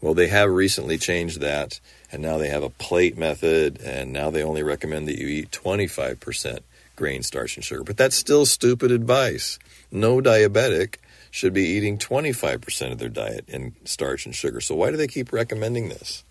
Well, 0.00 0.14
they 0.14 0.28
have 0.28 0.50
recently 0.50 0.98
changed 0.98 1.40
that, 1.40 1.80
and 2.10 2.20
now 2.20 2.36
they 2.36 2.48
have 2.48 2.64
a 2.64 2.70
plate 2.70 3.16
method, 3.16 3.80
and 3.80 4.12
now 4.12 4.30
they 4.30 4.42
only 4.42 4.62
recommend 4.62 5.06
that 5.08 5.18
you 5.18 5.28
eat 5.28 5.50
25% 5.52 6.58
grain, 6.96 7.22
starch, 7.22 7.56
and 7.56 7.64
sugar. 7.64 7.84
But 7.84 7.96
that's 7.96 8.16
still 8.16 8.44
stupid 8.44 8.90
advice. 8.90 9.58
No 9.90 10.20
diabetic 10.20 10.96
should 11.30 11.54
be 11.54 11.64
eating 11.64 11.98
25% 11.98 12.92
of 12.92 12.98
their 12.98 13.08
diet 13.08 13.44
in 13.48 13.74
starch 13.84 14.26
and 14.26 14.34
sugar. 14.34 14.60
So, 14.60 14.74
why 14.74 14.90
do 14.90 14.96
they 14.96 15.06
keep 15.06 15.32
recommending 15.32 15.88
this? 15.88 16.24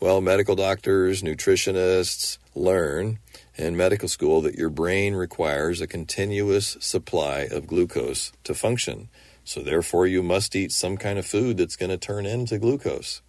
Well, 0.00 0.20
medical 0.20 0.54
doctors, 0.54 1.24
nutritionists 1.24 2.38
learn 2.54 3.18
in 3.56 3.76
medical 3.76 4.06
school 4.06 4.40
that 4.42 4.54
your 4.54 4.70
brain 4.70 5.16
requires 5.16 5.80
a 5.80 5.88
continuous 5.88 6.76
supply 6.78 7.48
of 7.50 7.66
glucose 7.66 8.30
to 8.44 8.54
function. 8.54 9.08
So, 9.42 9.60
therefore, 9.60 10.06
you 10.06 10.22
must 10.22 10.54
eat 10.54 10.70
some 10.70 10.98
kind 10.98 11.18
of 11.18 11.26
food 11.26 11.56
that's 11.56 11.74
going 11.74 11.90
to 11.90 11.96
turn 11.96 12.26
into 12.26 12.60
glucose. 12.60 13.22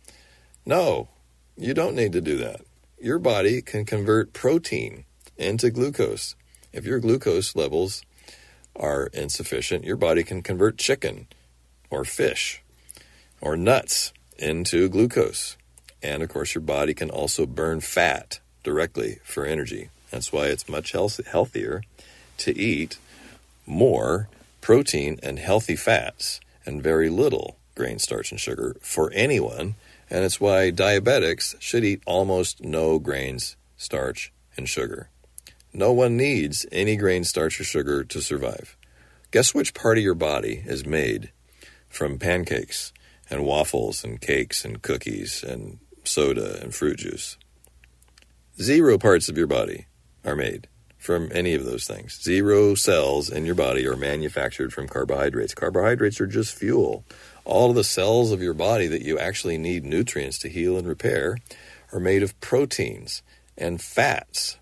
No, 0.64 1.10
you 1.58 1.74
don't 1.74 1.96
need 1.96 2.12
to 2.12 2.22
do 2.22 2.38
that. 2.38 2.62
Your 3.02 3.18
body 3.18 3.64
can 3.64 3.84
convert 3.84 4.34
protein 4.34 5.06
into 5.38 5.72
glucose. 5.72 6.36
If 6.72 6.86
your 6.86 7.00
glucose 7.00 7.56
levels 7.56 8.04
are 8.76 9.08
insufficient, 9.08 9.86
your 9.86 9.98
body 9.98 10.24
can 10.24 10.44
convert 10.44 10.78
chicken 10.78 11.30
or 11.90 12.06
fish 12.06 12.62
or 13.42 13.58
nuts 13.58 14.14
into 14.38 14.88
glucose. 14.88 15.58
And 16.02 16.24
of 16.24 16.30
course, 16.30 16.56
your 16.56 16.62
body 16.62 16.94
can 16.94 17.10
also 17.10 17.46
burn 17.46 17.82
fat 17.82 18.40
directly 18.64 19.20
for 19.24 19.46
energy. 19.46 19.90
That's 20.12 20.32
why 20.32 20.48
it's 20.48 20.70
much 20.70 20.92
health- 20.92 21.26
healthier 21.26 21.84
to 22.38 22.58
eat 22.58 22.98
more 23.66 24.30
protein 24.62 25.20
and 25.22 25.40
healthy 25.40 25.76
fats 25.76 26.40
and 26.66 26.82
very 26.82 27.10
little 27.10 27.58
grain, 27.76 28.00
starch, 28.00 28.32
and 28.32 28.40
sugar 28.40 28.76
for 28.82 29.12
anyone. 29.14 29.76
And 30.10 30.26
it's 30.26 30.42
why 30.42 30.72
diabetics 30.72 31.56
should 31.62 31.86
eat 31.86 32.02
almost 32.06 32.64
no 32.64 33.00
grains, 33.00 33.56
starch, 33.78 34.32
and 34.58 34.68
sugar. 34.68 35.10
No 35.74 35.94
one 35.94 36.18
needs 36.18 36.66
any 36.72 36.96
grain, 36.96 37.24
starch, 37.24 37.60
or 37.60 37.64
sugar 37.64 38.04
to 38.04 38.22
survive. 38.22 38.76
Guess 39.32 39.54
which 39.54 39.76
part 39.76 39.98
of 39.98 40.04
your 40.04 40.16
body 40.16 40.64
is 40.66 40.86
made 40.86 41.32
from 41.88 42.18
pancakes 42.18 42.92
and 43.30 43.46
waffles 43.46 44.04
and 44.04 44.20
cakes 44.20 44.66
and 44.66 44.82
cookies 44.82 45.44
and 45.44 45.78
soda, 46.10 46.62
and 46.62 46.74
fruit 46.74 46.98
juice. 46.98 47.38
Zero 48.62 48.98
parts 48.98 49.30
of 49.30 49.38
your 49.38 49.48
body 49.48 49.86
are 50.26 50.36
made 50.36 50.68
from 50.98 51.30
any 51.34 51.54
of 51.56 51.64
those 51.64 51.88
things. 51.88 52.22
Zero 52.22 52.76
cells 52.76 53.30
in 53.30 53.46
your 53.46 53.56
body 53.56 53.88
are 53.88 53.96
manufactured 53.96 54.74
from 54.74 54.88
carbohydrates. 54.88 55.56
Carbohydrates 55.56 56.20
are 56.20 56.28
just 56.28 56.54
fuel. 56.54 57.06
All 57.46 57.70
of 57.70 57.76
the 57.76 57.86
cells 57.86 58.32
of 58.32 58.42
your 58.42 58.54
body 58.54 58.88
that 58.88 59.02
you 59.02 59.18
actually 59.18 59.58
need 59.58 59.86
nutrients 59.86 60.38
to 60.40 60.50
heal 60.50 60.78
and 60.78 60.88
repair 60.88 61.38
are 61.94 62.02
made 62.02 62.22
of 62.22 62.40
proteins 62.42 63.24
and 63.58 63.82
fats. 63.82 64.58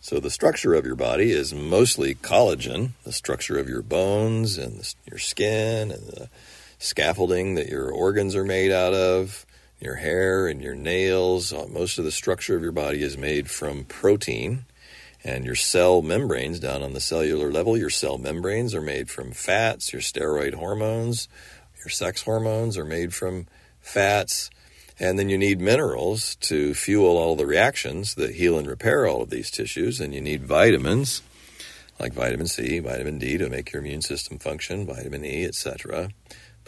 So 0.00 0.18
the 0.18 0.30
structure 0.30 0.74
of 0.74 0.86
your 0.86 0.96
body 0.96 1.30
is 1.30 1.54
mostly 1.54 2.14
collagen, 2.14 2.92
the 3.04 3.12
structure 3.12 3.58
of 3.58 3.68
your 3.68 3.82
bones 3.82 4.58
and 4.58 4.92
your 5.08 5.18
skin 5.18 5.90
and 5.90 6.06
the 6.06 6.30
scaffolding 6.78 7.54
that 7.54 7.68
your 7.68 7.90
organs 7.90 8.34
are 8.34 8.44
made 8.44 8.72
out 8.72 8.94
of 8.94 9.44
your 9.80 9.96
hair 9.96 10.46
and 10.46 10.62
your 10.62 10.74
nails. 10.74 11.52
Uh, 11.52 11.66
most 11.68 11.98
of 11.98 12.04
the 12.04 12.10
structure 12.10 12.56
of 12.56 12.62
your 12.62 12.72
body 12.72 13.02
is 13.02 13.16
made 13.16 13.50
from 13.50 13.84
protein. 13.84 14.64
And 15.24 15.44
your 15.44 15.56
cell 15.56 16.00
membranes, 16.00 16.60
down 16.60 16.82
on 16.82 16.92
the 16.92 17.00
cellular 17.00 17.50
level, 17.50 17.76
your 17.76 17.90
cell 17.90 18.18
membranes 18.18 18.74
are 18.74 18.80
made 18.80 19.10
from 19.10 19.32
fats. 19.32 19.92
Your 19.92 20.02
steroid 20.02 20.54
hormones, 20.54 21.28
your 21.78 21.90
sex 21.90 22.22
hormones 22.22 22.78
are 22.78 22.84
made 22.84 23.12
from 23.12 23.46
fats. 23.80 24.50
And 25.00 25.18
then 25.18 25.28
you 25.28 25.38
need 25.38 25.60
minerals 25.60 26.36
to 26.36 26.74
fuel 26.74 27.16
all 27.16 27.36
the 27.36 27.46
reactions 27.46 28.14
that 28.14 28.34
heal 28.34 28.58
and 28.58 28.66
repair 28.66 29.06
all 29.06 29.22
of 29.22 29.30
these 29.30 29.50
tissues. 29.50 30.00
And 30.00 30.14
you 30.14 30.20
need 30.20 30.44
vitamins 30.44 31.22
like 31.98 32.12
vitamin 32.12 32.46
C, 32.46 32.78
vitamin 32.78 33.18
D 33.18 33.38
to 33.38 33.48
make 33.48 33.72
your 33.72 33.82
immune 33.82 34.02
system 34.02 34.38
function, 34.38 34.86
vitamin 34.86 35.24
E, 35.24 35.44
etc. 35.44 36.10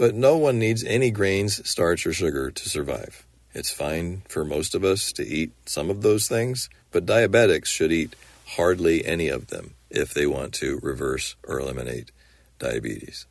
But 0.01 0.15
no 0.15 0.39
one 0.39 0.59
needs 0.59 0.83
any 0.83 1.11
grains, 1.11 1.61
starch, 1.69 2.07
or 2.07 2.15
sugar 2.15 2.51
to 2.51 2.69
survive. 2.71 3.27
It's 3.53 3.71
fine 3.71 4.23
for 4.31 4.47
most 4.47 4.75
of 4.75 4.83
us 4.83 5.13
to 5.13 5.27
eat 5.27 5.53
some 5.67 5.91
of 5.91 6.01
those 6.01 6.27
things, 6.27 6.71
but 6.91 7.05
diabetics 7.05 7.67
should 7.67 7.93
eat 7.93 8.17
hardly 8.57 9.05
any 9.05 9.29
of 9.29 9.49
them 9.49 9.75
if 9.91 10.15
they 10.15 10.27
want 10.27 10.55
to 10.55 10.81
reverse 10.83 11.37
or 11.47 11.61
eliminate 11.61 12.13
diabetes. 12.59 13.27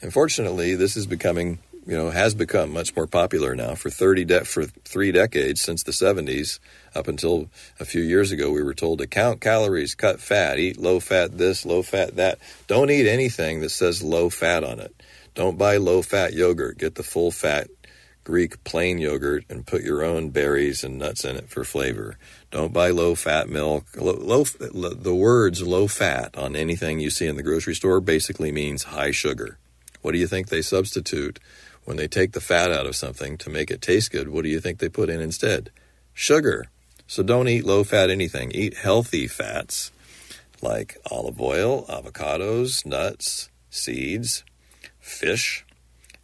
Unfortunately, 0.00 0.74
this 0.74 0.96
is 0.96 1.06
becoming, 1.06 1.60
you 1.86 1.96
know, 1.96 2.10
has 2.10 2.34
become 2.34 2.72
much 2.72 2.96
more 2.96 3.06
popular 3.06 3.54
now. 3.54 3.76
For 3.76 3.88
30 3.88 4.24
de- 4.24 4.44
for 4.44 4.64
3 4.64 5.12
decades 5.12 5.60
since 5.60 5.84
the 5.84 5.92
70s 5.92 6.58
up 6.92 7.06
until 7.06 7.48
a 7.78 7.84
few 7.84 8.02
years 8.02 8.32
ago 8.32 8.50
we 8.50 8.64
were 8.64 8.74
told 8.74 8.98
to 8.98 9.06
count 9.06 9.40
calories, 9.40 9.94
cut 9.94 10.20
fat, 10.20 10.58
eat 10.58 10.76
low 10.76 10.98
fat 10.98 11.38
this, 11.38 11.64
low 11.64 11.82
fat 11.82 12.16
that. 12.16 12.40
Don't 12.66 12.90
eat 12.90 13.06
anything 13.06 13.60
that 13.60 13.70
says 13.70 14.02
low 14.02 14.28
fat 14.28 14.64
on 14.64 14.80
it. 14.80 14.92
Don't 15.34 15.58
buy 15.58 15.76
low 15.76 16.02
fat 16.02 16.32
yogurt. 16.32 16.78
Get 16.78 16.94
the 16.94 17.02
full 17.02 17.30
fat 17.30 17.68
Greek 18.24 18.64
plain 18.64 18.98
yogurt 18.98 19.44
and 19.50 19.66
put 19.66 19.82
your 19.82 20.02
own 20.02 20.30
berries 20.30 20.82
and 20.82 20.98
nuts 20.98 21.24
in 21.24 21.36
it 21.36 21.50
for 21.50 21.64
flavor. 21.64 22.16
Don't 22.50 22.72
buy 22.72 22.90
low 22.90 23.14
fat 23.14 23.48
milk. 23.48 23.84
Low, 23.96 24.14
low, 24.14 24.44
the 24.44 25.14
words 25.14 25.62
low 25.62 25.86
fat 25.88 26.36
on 26.36 26.56
anything 26.56 27.00
you 27.00 27.10
see 27.10 27.26
in 27.26 27.36
the 27.36 27.42
grocery 27.42 27.74
store 27.74 28.00
basically 28.00 28.50
means 28.50 28.84
high 28.84 29.10
sugar. 29.10 29.58
What 30.00 30.12
do 30.12 30.18
you 30.18 30.26
think 30.26 30.48
they 30.48 30.62
substitute 30.62 31.38
when 31.84 31.96
they 31.96 32.08
take 32.08 32.32
the 32.32 32.40
fat 32.40 32.70
out 32.70 32.86
of 32.86 32.96
something 32.96 33.36
to 33.38 33.50
make 33.50 33.70
it 33.70 33.82
taste 33.82 34.10
good? 34.10 34.28
What 34.28 34.44
do 34.44 34.48
you 34.48 34.60
think 34.60 34.78
they 34.78 34.88
put 34.88 35.10
in 35.10 35.20
instead? 35.20 35.70
Sugar. 36.14 36.70
So 37.06 37.22
don't 37.22 37.48
eat 37.48 37.66
low 37.66 37.84
fat 37.84 38.08
anything. 38.08 38.52
Eat 38.52 38.78
healthy 38.78 39.26
fats 39.26 39.92
like 40.62 40.96
olive 41.10 41.40
oil, 41.40 41.84
avocados, 41.86 42.86
nuts, 42.86 43.50
seeds, 43.68 44.44
fish, 45.04 45.64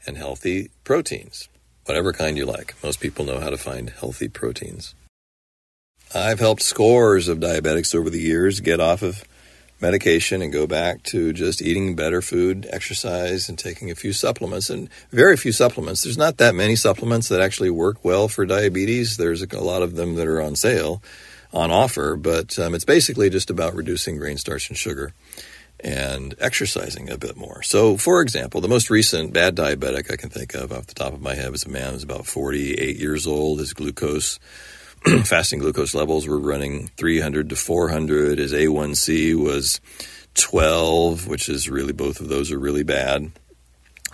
and 0.06 0.16
healthy 0.16 0.70
proteins, 0.84 1.48
whatever 1.84 2.12
kind 2.12 2.36
you 2.36 2.46
like. 2.46 2.74
Most 2.82 2.98
people 3.00 3.24
know 3.24 3.38
how 3.38 3.50
to 3.50 3.58
find 3.58 3.90
healthy 3.90 4.28
proteins. 4.28 4.94
I've 6.14 6.40
helped 6.40 6.62
scores 6.62 7.28
of 7.28 7.38
diabetics 7.38 7.94
over 7.94 8.10
the 8.10 8.20
years 8.20 8.60
get 8.60 8.80
off 8.80 9.02
of 9.02 9.22
medication 9.80 10.42
and 10.42 10.52
go 10.52 10.66
back 10.66 11.02
to 11.04 11.32
just 11.32 11.62
eating 11.62 11.94
better 11.94 12.20
food, 12.20 12.66
exercise, 12.70 13.48
and 13.48 13.58
taking 13.58 13.90
a 13.90 13.94
few 13.94 14.12
supplements. 14.12 14.68
And 14.70 14.88
very 15.10 15.36
few 15.36 15.52
supplements. 15.52 16.02
There's 16.02 16.18
not 16.18 16.38
that 16.38 16.54
many 16.54 16.76
supplements 16.76 17.28
that 17.28 17.40
actually 17.40 17.70
work 17.70 18.04
well 18.04 18.28
for 18.28 18.44
diabetes. 18.44 19.16
There's 19.16 19.42
a 19.42 19.60
lot 19.60 19.82
of 19.82 19.94
them 19.94 20.16
that 20.16 20.26
are 20.26 20.42
on 20.42 20.56
sale, 20.56 21.02
on 21.52 21.70
offer, 21.70 22.16
but 22.16 22.58
um, 22.58 22.74
it's 22.74 22.84
basically 22.84 23.30
just 23.30 23.50
about 23.50 23.74
reducing 23.74 24.16
grain, 24.16 24.36
starch, 24.36 24.68
and 24.68 24.76
sugar 24.76 25.12
and 25.84 26.34
exercising 26.38 27.10
a 27.10 27.18
bit 27.18 27.36
more. 27.36 27.62
So, 27.62 27.96
for 27.96 28.22
example, 28.22 28.60
the 28.60 28.68
most 28.68 28.90
recent 28.90 29.32
bad 29.32 29.56
diabetic 29.56 30.10
I 30.10 30.16
can 30.16 30.30
think 30.30 30.54
of 30.54 30.72
off 30.72 30.86
the 30.86 30.94
top 30.94 31.12
of 31.12 31.20
my 31.20 31.34
head 31.34 31.50
was 31.50 31.64
a 31.64 31.68
man 31.68 31.92
who's 31.92 32.02
about 32.02 32.26
48 32.26 32.96
years 32.96 33.26
old. 33.26 33.60
His 33.60 33.72
glucose, 33.72 34.38
fasting 35.24 35.60
glucose 35.60 35.94
levels 35.94 36.26
were 36.26 36.38
running 36.38 36.88
300 36.96 37.48
to 37.50 37.56
400. 37.56 38.38
His 38.38 38.52
A1C 38.52 39.34
was 39.34 39.80
12, 40.34 41.26
which 41.26 41.48
is 41.48 41.68
really, 41.68 41.92
both 41.92 42.20
of 42.20 42.28
those 42.28 42.52
are 42.52 42.58
really 42.58 42.84
bad. 42.84 43.30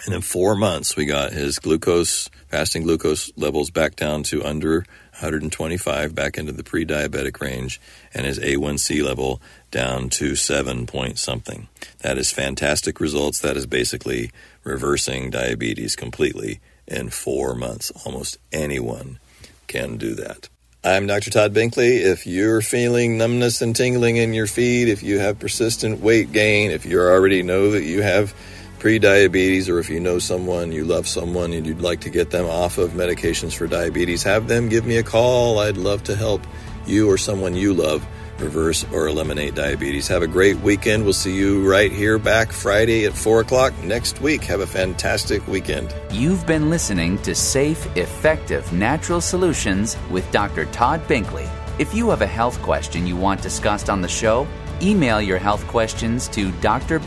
And 0.05 0.15
in 0.15 0.21
four 0.21 0.55
months, 0.55 0.95
we 0.95 1.07
got 1.07 1.33
his 1.33 1.59
glucose, 1.59 2.29
fasting 2.49 2.83
glucose 2.83 3.33
levels 3.37 3.71
back 3.71 3.97
down 3.97 4.23
to 4.25 4.45
under 4.45 4.85
125, 5.21 6.15
back 6.15 6.37
into 6.37 6.53
the 6.53 6.63
pre 6.63 6.85
diabetic 6.85 7.41
range, 7.41 7.81
and 8.13 8.27
his 8.27 8.39
A1C 8.39 9.03
level 9.03 9.41
down 9.71 10.11
to 10.11 10.37
7 10.37 10.87
point 10.87 11.19
something. 11.19 11.69
That 12.01 12.19
is 12.19 12.31
fantastic 12.31 13.01
results. 13.01 13.41
That 13.41 13.57
is 13.57 13.67
basically 13.67 14.31
reversing 14.65 15.31
diabetes 15.31 15.97
completely 15.97 16.61
in 16.87 17.09
four 17.09 17.55
months. 17.55 17.91
Almost 18.05 18.39
anyone 18.53 19.19
can 19.67 19.97
do 19.97 20.15
that. 20.15 20.49
I'm 20.85 21.09
Dr. 21.09 21.31
Todd 21.31 21.53
Binkley. 21.53 22.01
If 22.01 22.29
you're 22.29 22.61
feeling 22.61 23.19
numbness 23.19 23.61
and 23.61 23.75
tingling 23.75 24.19
in 24.19 24.35
your 24.35 24.47
feet, 24.47 24.89
if 24.89 25.03
you 25.03 25.19
have 25.19 25.39
persistent 25.41 26.01
weight 26.01 26.31
gain, 26.31 26.71
if 26.71 26.87
you 26.87 27.01
already 27.01 27.43
know 27.43 27.73
that 27.73 27.83
you 27.83 28.03
have 28.03 28.33
pre-diabetes 28.79 29.69
or 29.69 29.79
if 29.79 29.89
you 29.89 30.01
know 30.01 30.19
someone, 30.19 30.73
you 30.73 30.85
love 30.85 31.07
someone 31.09 31.53
and 31.53 31.67
you'd 31.67 31.81
like 31.81 32.01
to 32.01 32.11
get 32.11 32.31
them 32.31 32.47
off 32.47 32.79
of 32.79 32.91
medications 32.91 33.55
for 33.57 33.67
diabetes, 33.67 34.23
have 34.23 34.49
them 34.49 34.69
give 34.69 34.87
me 34.87 34.97
a 34.97 35.03
call. 35.03 35.59
I'd 35.59 35.77
love 35.77 36.03
to 36.05 36.17
help 36.17 36.47
you 36.87 37.11
or 37.11 37.19
someone 37.19 37.55
you 37.55 37.75
love 37.75 38.07
reverse 38.39 38.85
or 38.93 39.09
eliminate 39.09 39.55
diabetes. 39.55 40.09
Have 40.09 40.23
a 40.23 40.27
great 40.27 40.57
weekend. 40.59 41.05
We'll 41.05 41.13
see 41.13 41.35
you 41.35 41.69
right 41.69 41.91
here 41.91 42.19
back 42.19 42.53
Friday 42.53 43.05
at 43.07 43.15
4 43.15 43.41
o'clock 43.41 43.73
next 43.83 44.21
week. 44.21 44.45
Have 44.45 44.61
a 44.61 44.67
fantastic 44.67 45.47
weekend. 45.47 45.95
You've 46.11 46.47
been 46.47 46.71
listening 46.71 47.19
to 47.23 47.35
Safe, 47.35 47.87
Effective 47.97 48.71
Natural 48.73 49.21
Solutions 49.21 49.97
with 50.11 50.31
Dr. 50.33 50.67
Todd 50.67 51.01
Binkley. 51.09 51.49
If 51.79 51.95
you 51.95 52.11
have 52.11 52.23
a 52.23 52.27
health 52.27 52.61
question 52.63 53.07
you 53.07 53.17
want 53.17 53.43
discussed 53.43 53.91
on 53.91 54.01
the 54.01 54.09
show, 54.09 54.47
email 54.83 55.21
your 55.21 55.39
health 55.39 55.67
questions 55.67 56.29
to 56.29 56.51
Dr. 56.61 56.99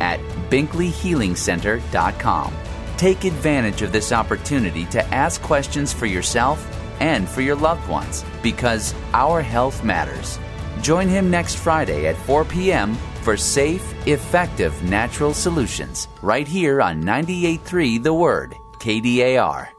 At 0.00 0.20
binkleyhealingcenter.com. 0.50 2.54
Take 2.96 3.24
advantage 3.24 3.82
of 3.82 3.92
this 3.92 4.12
opportunity 4.12 4.86
to 4.86 5.04
ask 5.14 5.42
questions 5.42 5.92
for 5.92 6.06
yourself 6.06 6.66
and 7.00 7.28
for 7.28 7.42
your 7.42 7.56
loved 7.56 7.86
ones 7.88 8.24
because 8.42 8.94
our 9.12 9.42
health 9.42 9.84
matters. 9.84 10.38
Join 10.80 11.08
him 11.08 11.30
next 11.30 11.56
Friday 11.56 12.06
at 12.06 12.16
4 12.16 12.44
p.m. 12.44 12.94
for 13.22 13.36
safe, 13.36 13.94
effective 14.06 14.82
natural 14.82 15.34
solutions 15.34 16.08
right 16.22 16.48
here 16.48 16.80
on 16.80 17.02
98.3 17.02 18.02
The 18.02 18.14
Word, 18.14 18.56
KDAR. 18.78 19.75